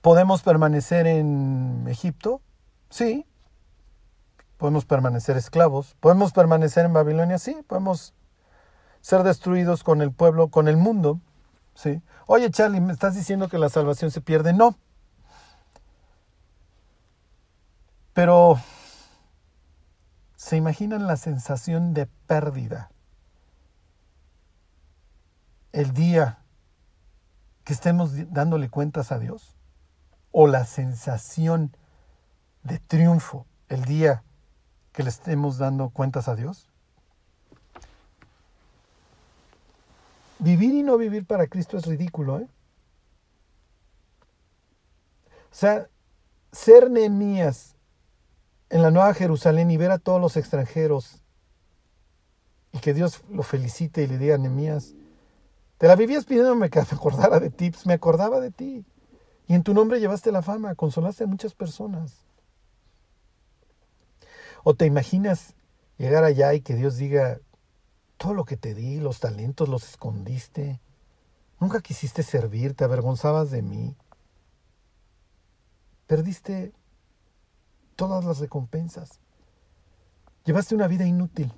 [0.03, 2.43] ¿Podemos permanecer en Egipto?
[2.91, 3.25] Sí.
[4.57, 5.97] Podemos permanecer esclavos.
[6.01, 7.38] ¿Podemos permanecer en Babilonia?
[7.38, 7.57] Sí.
[7.69, 8.12] Podemos
[9.01, 11.21] ser destruidos con el pueblo, con el mundo.
[11.75, 12.03] Sí.
[12.27, 14.53] Oye, Charlie, ¿me estás diciendo que la salvación se pierde?
[14.53, 14.77] No.
[18.12, 18.59] Pero,
[20.35, 22.91] ¿se imaginan la sensación de pérdida?
[25.71, 26.41] El día
[27.62, 29.57] que estemos dándole cuentas a Dios
[30.33, 31.77] o la sensación
[32.64, 34.25] de triunfo el día
[34.92, 36.68] que le estemos dando cuentas a Dios?
[40.38, 42.49] Vivir y no vivir para Cristo es ridículo, ¿eh?
[45.53, 45.87] O sea,
[46.51, 47.77] ser Nehemías
[48.71, 51.23] en la Nueva Jerusalén y ver a todos los extranjeros
[52.73, 54.95] y que Dios lo felicite y le diga a Nehemías,
[55.77, 58.85] te la vivías pidiéndome que me acordara de ti, pues me acordaba de ti.
[59.47, 62.25] Y en tu nombre llevaste la fama, consolaste a muchas personas.
[64.65, 65.55] ¿O te imaginas
[65.99, 67.41] llegar allá y que Dios diga,
[68.17, 70.81] todo lo que te di, los talentos los escondiste,
[71.59, 73.97] nunca quisiste servir, te avergonzabas de mí,
[76.07, 76.73] perdiste
[77.97, 79.19] todas las recompensas,
[80.45, 81.53] llevaste una vida inútil,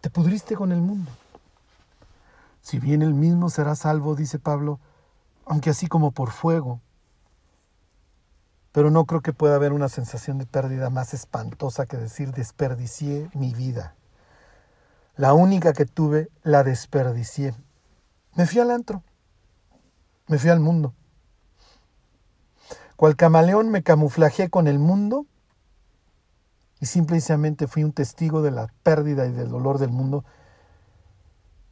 [0.00, 1.10] te pudriste con el mundo.
[2.60, 4.80] Si bien el mismo será salvo, dice Pablo,
[5.46, 6.80] aunque así como por fuego.
[8.72, 13.30] Pero no creo que pueda haber una sensación de pérdida más espantosa que decir desperdicié
[13.32, 13.94] mi vida.
[15.16, 17.54] La única que tuve la desperdicié.
[18.34, 19.02] Me fui al antro.
[20.26, 20.92] Me fui al mundo.
[22.96, 25.26] Cual camaleón me camuflajeé con el mundo
[26.80, 30.24] y simplemente fui un testigo de la pérdida y del dolor del mundo,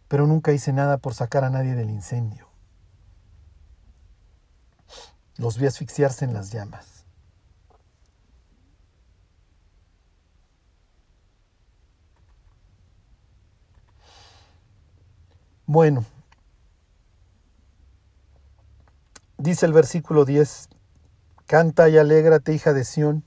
[0.09, 2.53] pero nunca hice nada por sacar a nadie del incendio.
[5.37, 7.05] Los vi asfixiarse en las llamas.
[15.66, 16.05] Bueno,
[19.39, 20.68] dice el versículo 10,
[21.47, 23.24] Canta y alégrate, hija de Sión,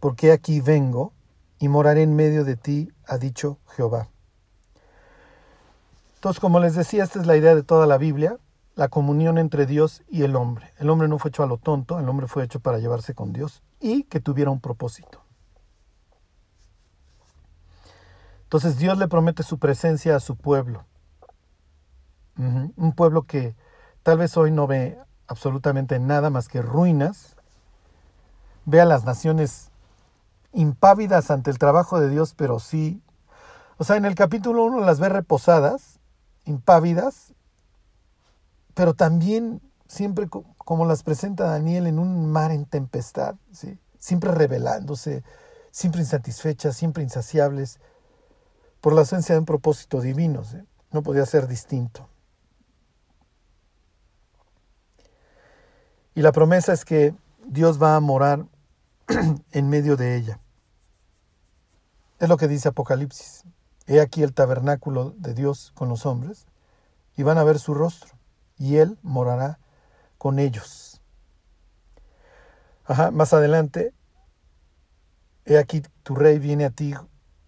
[0.00, 1.12] porque aquí vengo
[1.58, 4.08] y moraré en medio de ti, ha dicho Jehová.
[6.16, 8.38] Entonces, como les decía, esta es la idea de toda la Biblia,
[8.74, 10.72] la comunión entre Dios y el hombre.
[10.78, 13.32] El hombre no fue hecho a lo tonto, el hombre fue hecho para llevarse con
[13.32, 15.22] Dios y que tuviera un propósito.
[18.44, 20.84] Entonces Dios le promete su presencia a su pueblo.
[22.36, 23.54] Un pueblo que
[24.02, 27.36] tal vez hoy no ve absolutamente nada más que ruinas,
[28.64, 29.70] ve a las naciones
[30.52, 33.02] impávidas ante el trabajo de Dios, pero sí,
[33.78, 35.98] o sea, en el capítulo 1 las ve reposadas,
[36.44, 37.32] impávidas,
[38.74, 43.78] pero también siempre como las presenta Daniel en un mar en tempestad, ¿sí?
[43.98, 45.22] siempre rebelándose,
[45.70, 47.78] siempre insatisfechas, siempre insaciables,
[48.80, 50.42] por la ausencia de un propósito divino,
[50.90, 52.08] no podía ser distinto.
[56.14, 57.14] Y la promesa es que
[57.46, 58.46] Dios va a morar
[59.52, 60.40] en medio de ella.
[62.18, 63.44] Es lo que dice Apocalipsis.
[63.86, 66.46] He aquí el tabernáculo de Dios con los hombres,
[67.16, 68.11] y van a ver su rostro,
[68.62, 69.58] y Él morará
[70.18, 71.00] con ellos.
[72.84, 73.92] Ajá, más adelante,
[75.44, 76.94] he aquí tu rey viene a ti,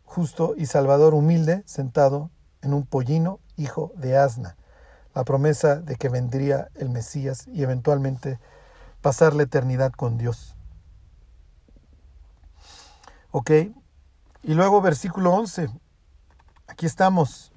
[0.03, 4.57] justo y salvador humilde, sentado en un pollino, hijo de asna.
[5.15, 8.41] La promesa de que vendría el Mesías y eventualmente
[9.01, 10.57] pasar la eternidad con Dios.
[13.31, 13.51] ¿Ok?
[14.43, 15.69] Y luego versículo 11.
[16.67, 17.54] Aquí estamos.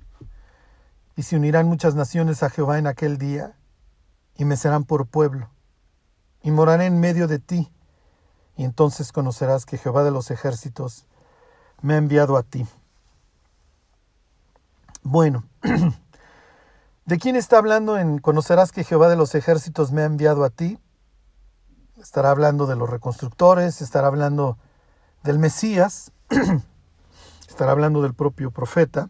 [1.18, 3.58] Y se unirán muchas naciones a Jehová en aquel día,
[4.38, 5.50] y me serán por pueblo,
[6.42, 7.70] y moraré en medio de ti,
[8.56, 11.06] y entonces conocerás que Jehová de los ejércitos
[11.82, 12.66] me ha enviado a ti.
[15.04, 15.44] Bueno,
[17.06, 20.50] ¿de quién está hablando en conocerás que Jehová de los ejércitos me ha enviado a
[20.50, 20.80] ti?
[22.02, 24.58] estará hablando de los reconstructores, estará hablando
[25.24, 26.12] del Mesías,
[27.50, 29.10] estará hablando del propio profeta.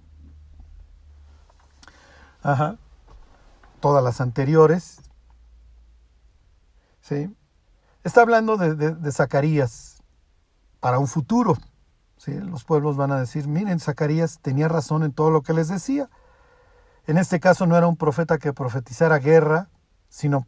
[2.43, 2.77] Ajá.
[3.79, 4.99] Todas las anteriores.
[7.01, 7.35] ¿Sí?
[8.03, 10.01] Está hablando de, Zacarías
[10.79, 11.57] para un futuro.
[12.17, 12.33] ¿sí?
[12.33, 16.09] Los pueblos van a decir, miren, Zacarías tenía razón en todo lo que les decía.
[17.05, 19.69] En este caso no era un profeta que profetizara guerra,
[20.09, 20.45] sino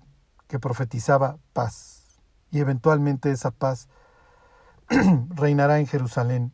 [0.48, 2.00] que profetizaba paz
[2.52, 3.88] y eventualmente esa paz
[5.30, 6.54] reinará en Jerusalén.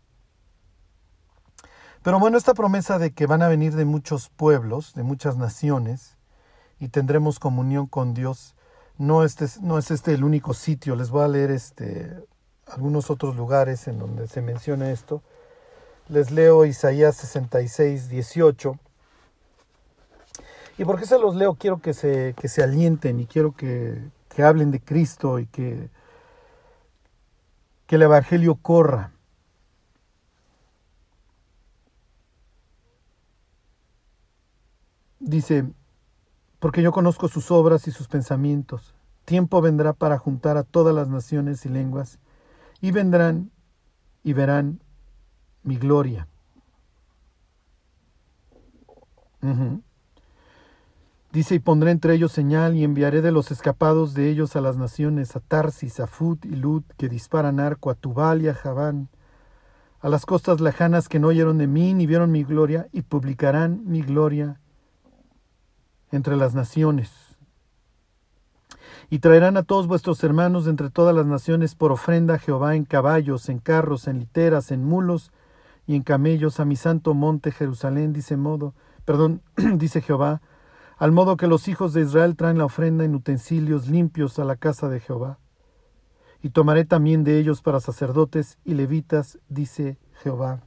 [2.06, 6.18] Pero bueno, esta promesa de que van a venir de muchos pueblos, de muchas naciones,
[6.80, 8.54] y tendremos comunión con Dios,
[9.00, 10.96] no, este, no es este el único sitio.
[10.96, 12.16] Les voy a leer este,
[12.68, 15.24] algunos otros lugares en donde se menciona esto.
[16.08, 18.78] Les leo Isaías 66, 18.
[20.78, 21.56] ¿Y por qué se los leo?
[21.56, 24.00] Quiero que se, que se alienten y quiero que,
[24.30, 25.90] que hablen de Cristo y que,
[27.88, 29.15] que el Evangelio corra.
[35.26, 35.66] Dice,
[36.60, 38.94] porque yo conozco sus obras y sus pensamientos.
[39.26, 42.20] Tiempo vendrá para juntar a todas las naciones y lenguas,
[42.80, 43.50] y vendrán
[44.24, 44.82] y verán
[45.64, 46.28] mi gloria.
[51.32, 54.78] Dice, y pondré entre ellos señal y enviaré de los escapados de ellos a las
[54.78, 59.10] naciones, a Tarsis, a Fut y Lut, que disparan arco, a Tubal y a Javán,
[60.02, 63.82] a las costas lejanas que no oyeron de mí ni vieron mi gloria, y publicarán
[63.86, 64.60] mi gloria
[66.12, 67.38] entre las naciones.
[69.10, 72.86] Y traerán a todos vuestros hermanos entre todas las naciones por ofrenda a Jehová en
[72.86, 75.32] caballos, en carros, en literas, en mulos
[75.88, 78.74] y en camellos a mi santo monte Jerusalén, dice modo,
[79.06, 80.42] perdón, dice Jehová,
[80.98, 84.56] al modo que los hijos de Israel traen la ofrenda en utensilios limpios a la
[84.56, 85.40] casa de Jehová.
[86.42, 90.62] Y tomaré también de ellos para sacerdotes y levitas, dice Jehová.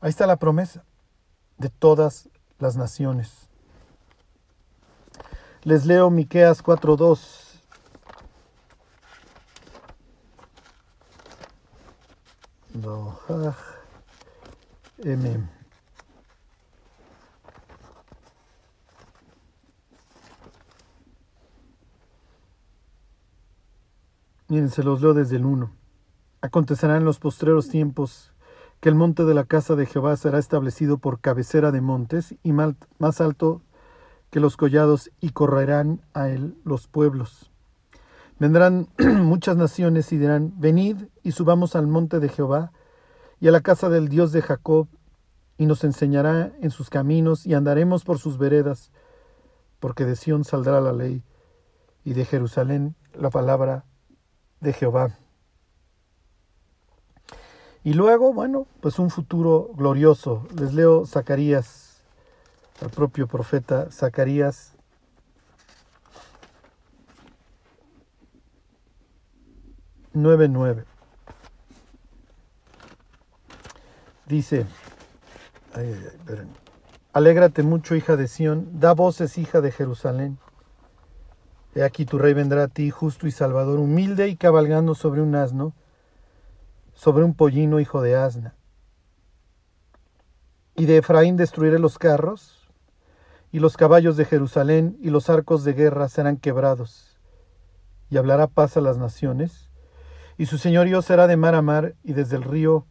[0.00, 0.84] Ahí está la promesa
[1.58, 2.30] de todas
[2.60, 3.48] las naciones.
[5.62, 7.50] Les leo Miqueas 4:2.
[15.02, 15.48] M.
[24.48, 25.70] Miren, se los leo desde el 1.
[26.42, 28.29] Acontecerá en los postreros tiempos
[28.80, 32.52] que el monte de la casa de Jehová será establecido por cabecera de montes y
[32.52, 33.62] más alto
[34.30, 37.50] que los collados y correrán a él los pueblos.
[38.38, 42.72] Vendrán muchas naciones y dirán, venid y subamos al monte de Jehová
[43.38, 44.88] y a la casa del Dios de Jacob,
[45.60, 48.90] y nos enseñará en sus caminos y andaremos por sus veredas,
[49.78, 51.22] porque de Sión saldrá la ley
[52.02, 53.84] y de Jerusalén la palabra
[54.60, 55.18] de Jehová.
[57.82, 60.46] Y luego, bueno, pues un futuro glorioso.
[60.56, 62.02] Les leo Zacarías
[62.82, 64.74] al propio profeta Zacarías.
[70.12, 70.84] Nueve nueve.
[74.26, 74.66] Dice,
[77.12, 80.38] alégrate mucho, hija de Sión, da voces, hija de Jerusalén.
[81.74, 85.34] He aquí tu rey vendrá a ti, justo y salvador, humilde y cabalgando sobre un
[85.34, 85.72] asno,
[87.00, 88.54] sobre un pollino hijo de asna.
[90.76, 92.70] Y de Efraín destruiré los carros,
[93.50, 97.18] y los caballos de Jerusalén y los arcos de guerra serán quebrados.
[98.10, 99.70] Y hablará paz a las naciones,
[100.36, 102.84] y su señorío será de mar a mar y desde el río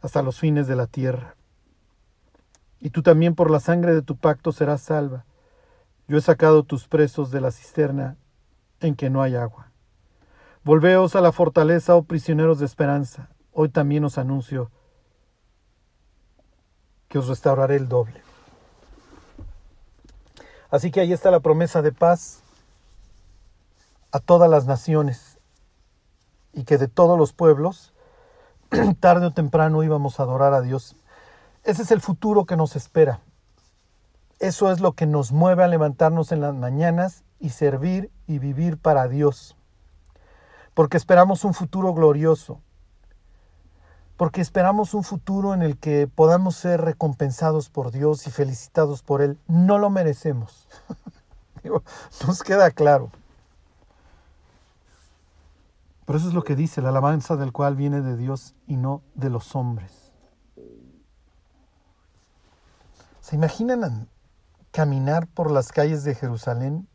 [0.00, 1.34] hasta los fines de la tierra.
[2.78, 5.24] Y tú también por la sangre de tu pacto serás salva
[6.06, 8.18] yo he sacado tus presos de la cisterna
[8.80, 9.71] en que no hay agua.
[10.64, 13.28] Volveos a la fortaleza, oh prisioneros de esperanza.
[13.52, 14.70] Hoy también os anuncio
[17.08, 18.22] que os restauraré el doble.
[20.70, 22.42] Así que ahí está la promesa de paz
[24.12, 25.38] a todas las naciones
[26.52, 27.92] y que de todos los pueblos,
[29.00, 30.94] tarde o temprano íbamos a adorar a Dios.
[31.64, 33.18] Ese es el futuro que nos espera.
[34.38, 38.78] Eso es lo que nos mueve a levantarnos en las mañanas y servir y vivir
[38.78, 39.56] para Dios.
[40.74, 42.60] Porque esperamos un futuro glorioso.
[44.16, 49.22] Porque esperamos un futuro en el que podamos ser recompensados por Dios y felicitados por
[49.22, 49.38] Él.
[49.46, 50.68] No lo merecemos.
[52.26, 53.10] Nos queda claro.
[56.04, 59.02] Pero eso es lo que dice, la alabanza del cual viene de Dios y no
[59.14, 60.12] de los hombres.
[63.20, 64.08] ¿Se imaginan
[64.72, 66.88] caminar por las calles de Jerusalén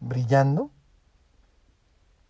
[0.00, 0.70] brillando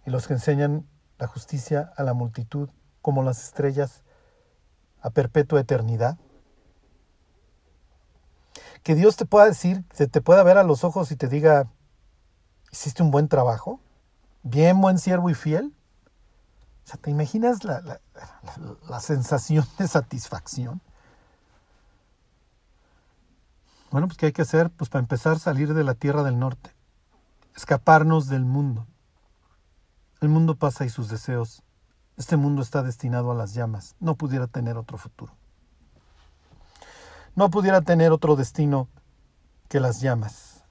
[0.07, 0.87] y los que enseñan
[1.19, 2.69] la justicia a la multitud
[3.03, 4.03] como las estrellas
[5.01, 6.19] a perpetua eternidad.
[8.83, 11.71] Que Dios te pueda decir, se te pueda ver a los ojos y te diga,
[12.71, 13.81] hiciste un buen trabajo,
[14.43, 15.75] bien buen siervo y fiel.
[16.85, 18.01] O sea, ¿te imaginas la, la,
[18.89, 20.83] la sensación de satisfacción?
[23.91, 24.71] Bueno, pues ¿qué hay que hacer?
[24.71, 26.75] Pues para empezar salir de la tierra del norte,
[27.55, 28.87] escaparnos del mundo.
[30.25, 31.63] El mundo pasa y sus deseos.
[32.17, 33.95] Este mundo está destinado a las llamas.
[34.01, 35.35] No pudiera tener otro futuro.
[37.35, 38.89] No pudiera tener otro destino
[39.69, 40.65] que las llamas.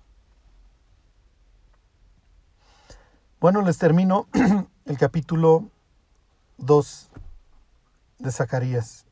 [3.39, 4.25] Bueno, les termino
[4.85, 5.69] el capítulo
[6.57, 7.11] 2
[8.17, 9.05] de Zacarías.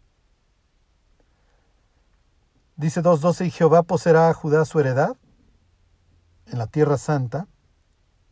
[2.77, 5.15] Dice 2.12, y Jehová poseerá a Judá su heredad
[6.47, 7.45] en la tierra santa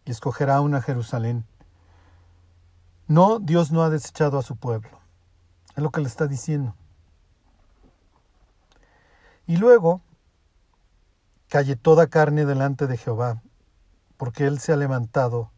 [0.05, 1.45] y escogerá una Jerusalén.
[3.09, 5.01] No, Dios no ha desechado a su pueblo.
[5.75, 6.73] Es lo que le está diciendo.
[9.45, 10.01] Y luego,
[11.49, 13.41] calle toda carne delante de Jehová,
[14.15, 15.51] porque Él se ha levantado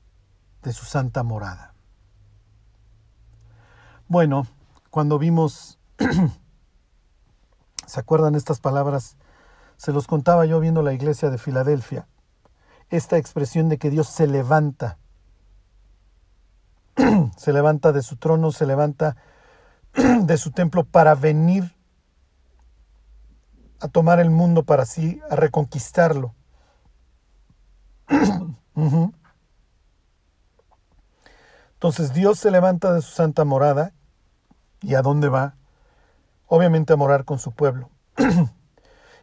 [0.64, 1.76] de su santa morada.
[4.08, 4.47] Bueno,
[4.89, 5.78] cuando vimos
[7.91, 9.18] ¿Se acuerdan estas palabras?
[9.76, 12.08] Se los contaba yo viendo la iglesia de Filadelfia.
[12.89, 14.97] Esta expresión de que Dios se levanta.
[17.38, 19.16] se levanta de su trono, se levanta
[19.93, 21.76] de su templo para venir
[23.80, 26.36] a tomar el mundo para sí, a reconquistarlo.
[31.74, 33.93] Entonces Dios se levanta de su santa morada.
[34.82, 35.56] ¿Y a dónde va?
[36.52, 37.89] obviamente a morar con su pueblo.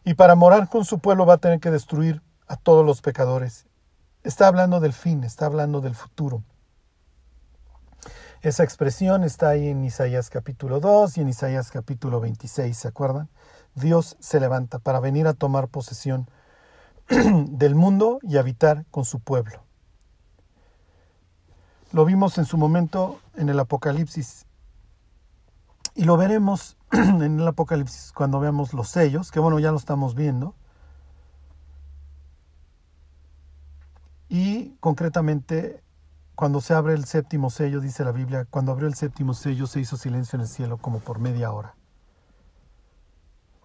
[0.03, 3.66] y para morar con su pueblo va a tener que destruir a todos los pecadores.
[4.22, 6.43] Está hablando del fin, está hablando del futuro.
[8.41, 13.28] Esa expresión está ahí en Isaías capítulo 2 y en Isaías capítulo 26, ¿se acuerdan?
[13.74, 16.30] Dios se levanta para venir a tomar posesión
[17.09, 19.64] del mundo y habitar con su pueblo.
[21.91, 24.47] Lo vimos en su momento en el Apocalipsis
[25.97, 30.14] y lo veremos en el Apocalipsis cuando veamos los sellos, que bueno, ya lo estamos
[30.14, 30.55] viendo.
[34.28, 35.82] Y concretamente,
[36.39, 39.80] cuando se abre el séptimo sello, dice la Biblia, cuando abrió el séptimo sello se
[39.80, 41.74] hizo silencio en el cielo como por media hora.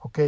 [0.02, 0.20] ¿Ok?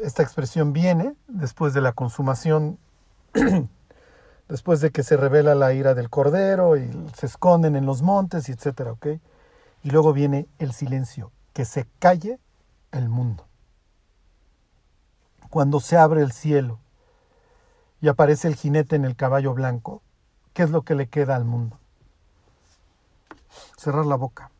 [0.00, 2.78] Esta expresión viene después de la consumación,
[4.48, 8.48] después de que se revela la ira del Cordero y se esconden en los montes,
[8.48, 9.06] y etcétera, ¿ok?
[9.82, 12.38] Y luego viene el silencio, que se calle
[12.92, 13.48] el mundo.
[15.50, 16.78] Cuando se abre el cielo
[18.04, 20.02] y aparece el jinete en el caballo blanco,
[20.52, 21.78] ¿qué es lo que le queda al mundo?
[23.78, 24.50] Cerrar la boca,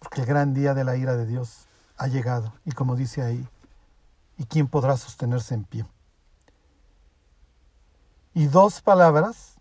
[0.00, 2.52] porque el gran día de la ira de Dios ha llegado.
[2.64, 3.48] Y como dice ahí,
[4.38, 5.86] ¿y quién podrá sostenerse en pie?
[8.34, 9.54] Y dos palabras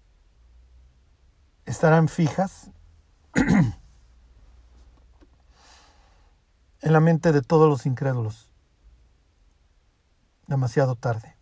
[1.68, 2.72] estarán fijas
[3.36, 3.74] en
[6.82, 8.50] la mente de todos los incrédulos.
[10.48, 11.35] Demasiado tarde.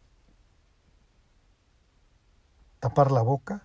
[2.84, 3.64] Tapar la boca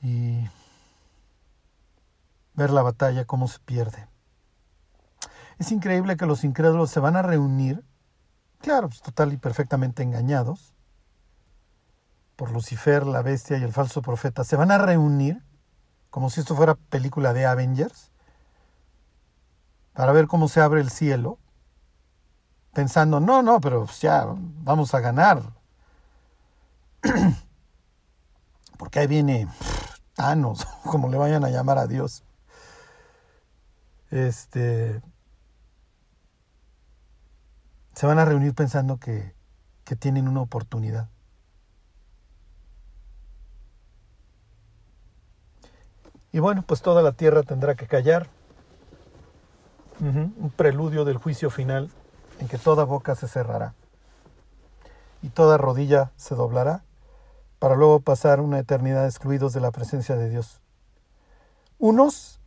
[0.00, 0.48] y
[2.54, 4.06] ver la batalla, cómo se pierde.
[5.58, 7.84] Es increíble que los incrédulos se van a reunir,
[8.60, 10.76] claro, pues, total y perfectamente engañados,
[12.36, 15.42] por Lucifer, la bestia y el falso profeta, se van a reunir,
[16.08, 18.12] como si esto fuera película de Avengers,
[19.92, 21.40] para ver cómo se abre el cielo,
[22.72, 25.63] pensando, no, no, pero pues, ya vamos a ganar.
[28.78, 29.48] Porque ahí viene
[30.14, 32.24] Thanos, como le vayan a llamar a Dios.
[34.10, 35.02] Este.
[37.94, 39.34] Se van a reunir pensando que,
[39.84, 41.08] que tienen una oportunidad.
[46.32, 48.28] Y bueno, pues toda la tierra tendrá que callar.
[50.00, 51.88] Un preludio del juicio final
[52.40, 53.74] en que toda boca se cerrará
[55.24, 56.83] y toda rodilla se doblará
[57.64, 60.60] para luego pasar una eternidad excluidos de la presencia de Dios.
[61.78, 62.38] Unos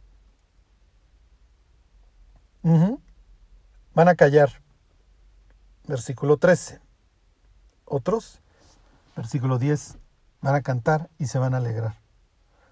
[3.95, 4.61] van a callar,
[5.87, 6.79] versículo 13.
[7.85, 8.41] Otros,
[9.15, 9.97] versículo 10,
[10.41, 11.95] van a cantar y se van a alegrar.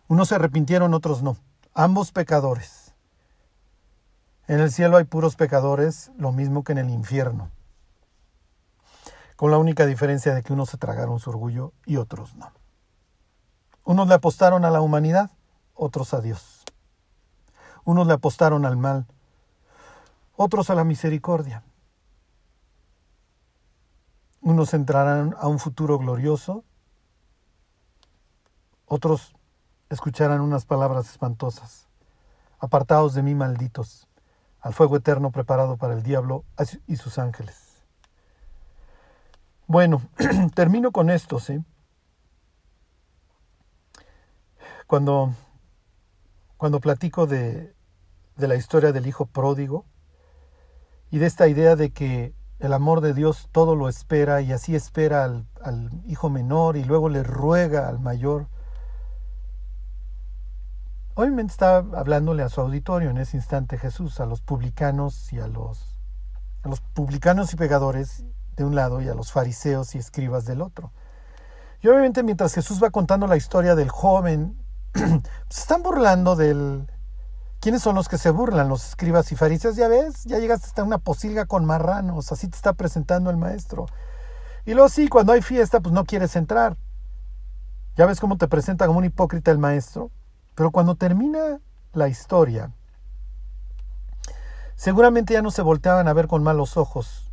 [0.07, 1.37] Unos se arrepintieron, otros no.
[1.73, 2.93] Ambos pecadores.
[4.47, 7.49] En el cielo hay puros pecadores, lo mismo que en el infierno.
[9.35, 12.51] Con la única diferencia de que unos se tragaron su orgullo y otros no.
[13.83, 15.31] Unos le apostaron a la humanidad,
[15.73, 16.63] otros a Dios.
[17.83, 19.05] Unos le apostaron al mal,
[20.35, 21.63] otros a la misericordia.
[24.41, 26.63] Unos entrarán a un futuro glorioso,
[28.85, 29.35] otros
[29.89, 31.87] escucharán unas palabras espantosas.
[32.59, 34.07] Apartados de mí, malditos,
[34.61, 36.43] al fuego eterno preparado para el diablo
[36.87, 37.64] y sus ángeles.
[39.67, 40.01] Bueno,
[40.55, 41.63] termino con esto, ¿sí?
[44.87, 45.33] Cuando,
[46.57, 47.75] cuando platico de,
[48.35, 49.85] de la historia del hijo pródigo
[51.09, 54.75] y de esta idea de que el amor de Dios todo lo espera y así
[54.75, 58.47] espera al, al hijo menor y luego le ruega al mayor
[61.17, 65.47] Obviamente está hablándole a su auditorio en ese instante Jesús, a los publicanos y a
[65.47, 65.97] los,
[66.61, 70.61] a los publicanos y pegadores de un lado y a los fariseos y escribas del
[70.61, 70.91] otro.
[71.81, 74.57] Y obviamente mientras Jesús va contando la historia del joven,
[74.93, 76.87] se están burlando del...
[77.59, 78.69] ¿Quiénes son los que se burlan?
[78.69, 79.75] Los escribas y fariseos.
[79.75, 83.87] Ya ves, ya llegaste hasta una posilga con marranos, así te está presentando el maestro.
[84.65, 86.77] Y luego sí, cuando hay fiesta, pues no quieres entrar.
[87.95, 90.11] Ya ves cómo te presenta como un hipócrita el maestro.
[90.55, 91.59] Pero cuando termina
[91.93, 92.71] la historia,
[94.75, 97.24] seguramente ya no se volteaban a ver con malos ojos,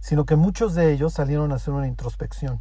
[0.00, 2.60] sino que muchos de ellos salieron a hacer una introspección.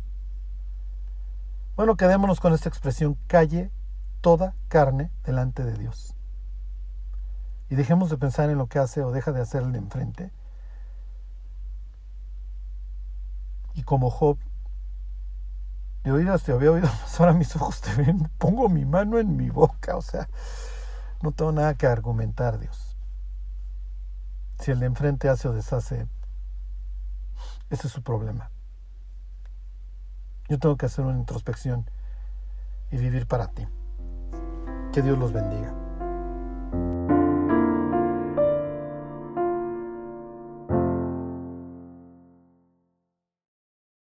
[1.76, 3.72] Bueno, quedémonos con esta expresión, calle
[4.22, 6.14] toda carne delante de Dios.
[7.70, 10.32] Y dejemos de pensar en lo que hace o deja de hacer el de enfrente.
[13.76, 14.38] Y como Job,
[16.04, 19.50] de oídas te había oído, ahora mis ojos te ven, pongo mi mano en mi
[19.50, 20.28] boca, o sea,
[21.22, 22.98] no tengo nada que argumentar, Dios.
[24.60, 26.08] Si el de enfrente hace o deshace,
[27.70, 28.52] ese es su problema.
[30.48, 31.90] Yo tengo que hacer una introspección
[32.92, 33.68] y vivir para ti.
[34.92, 35.79] Que Dios los bendiga.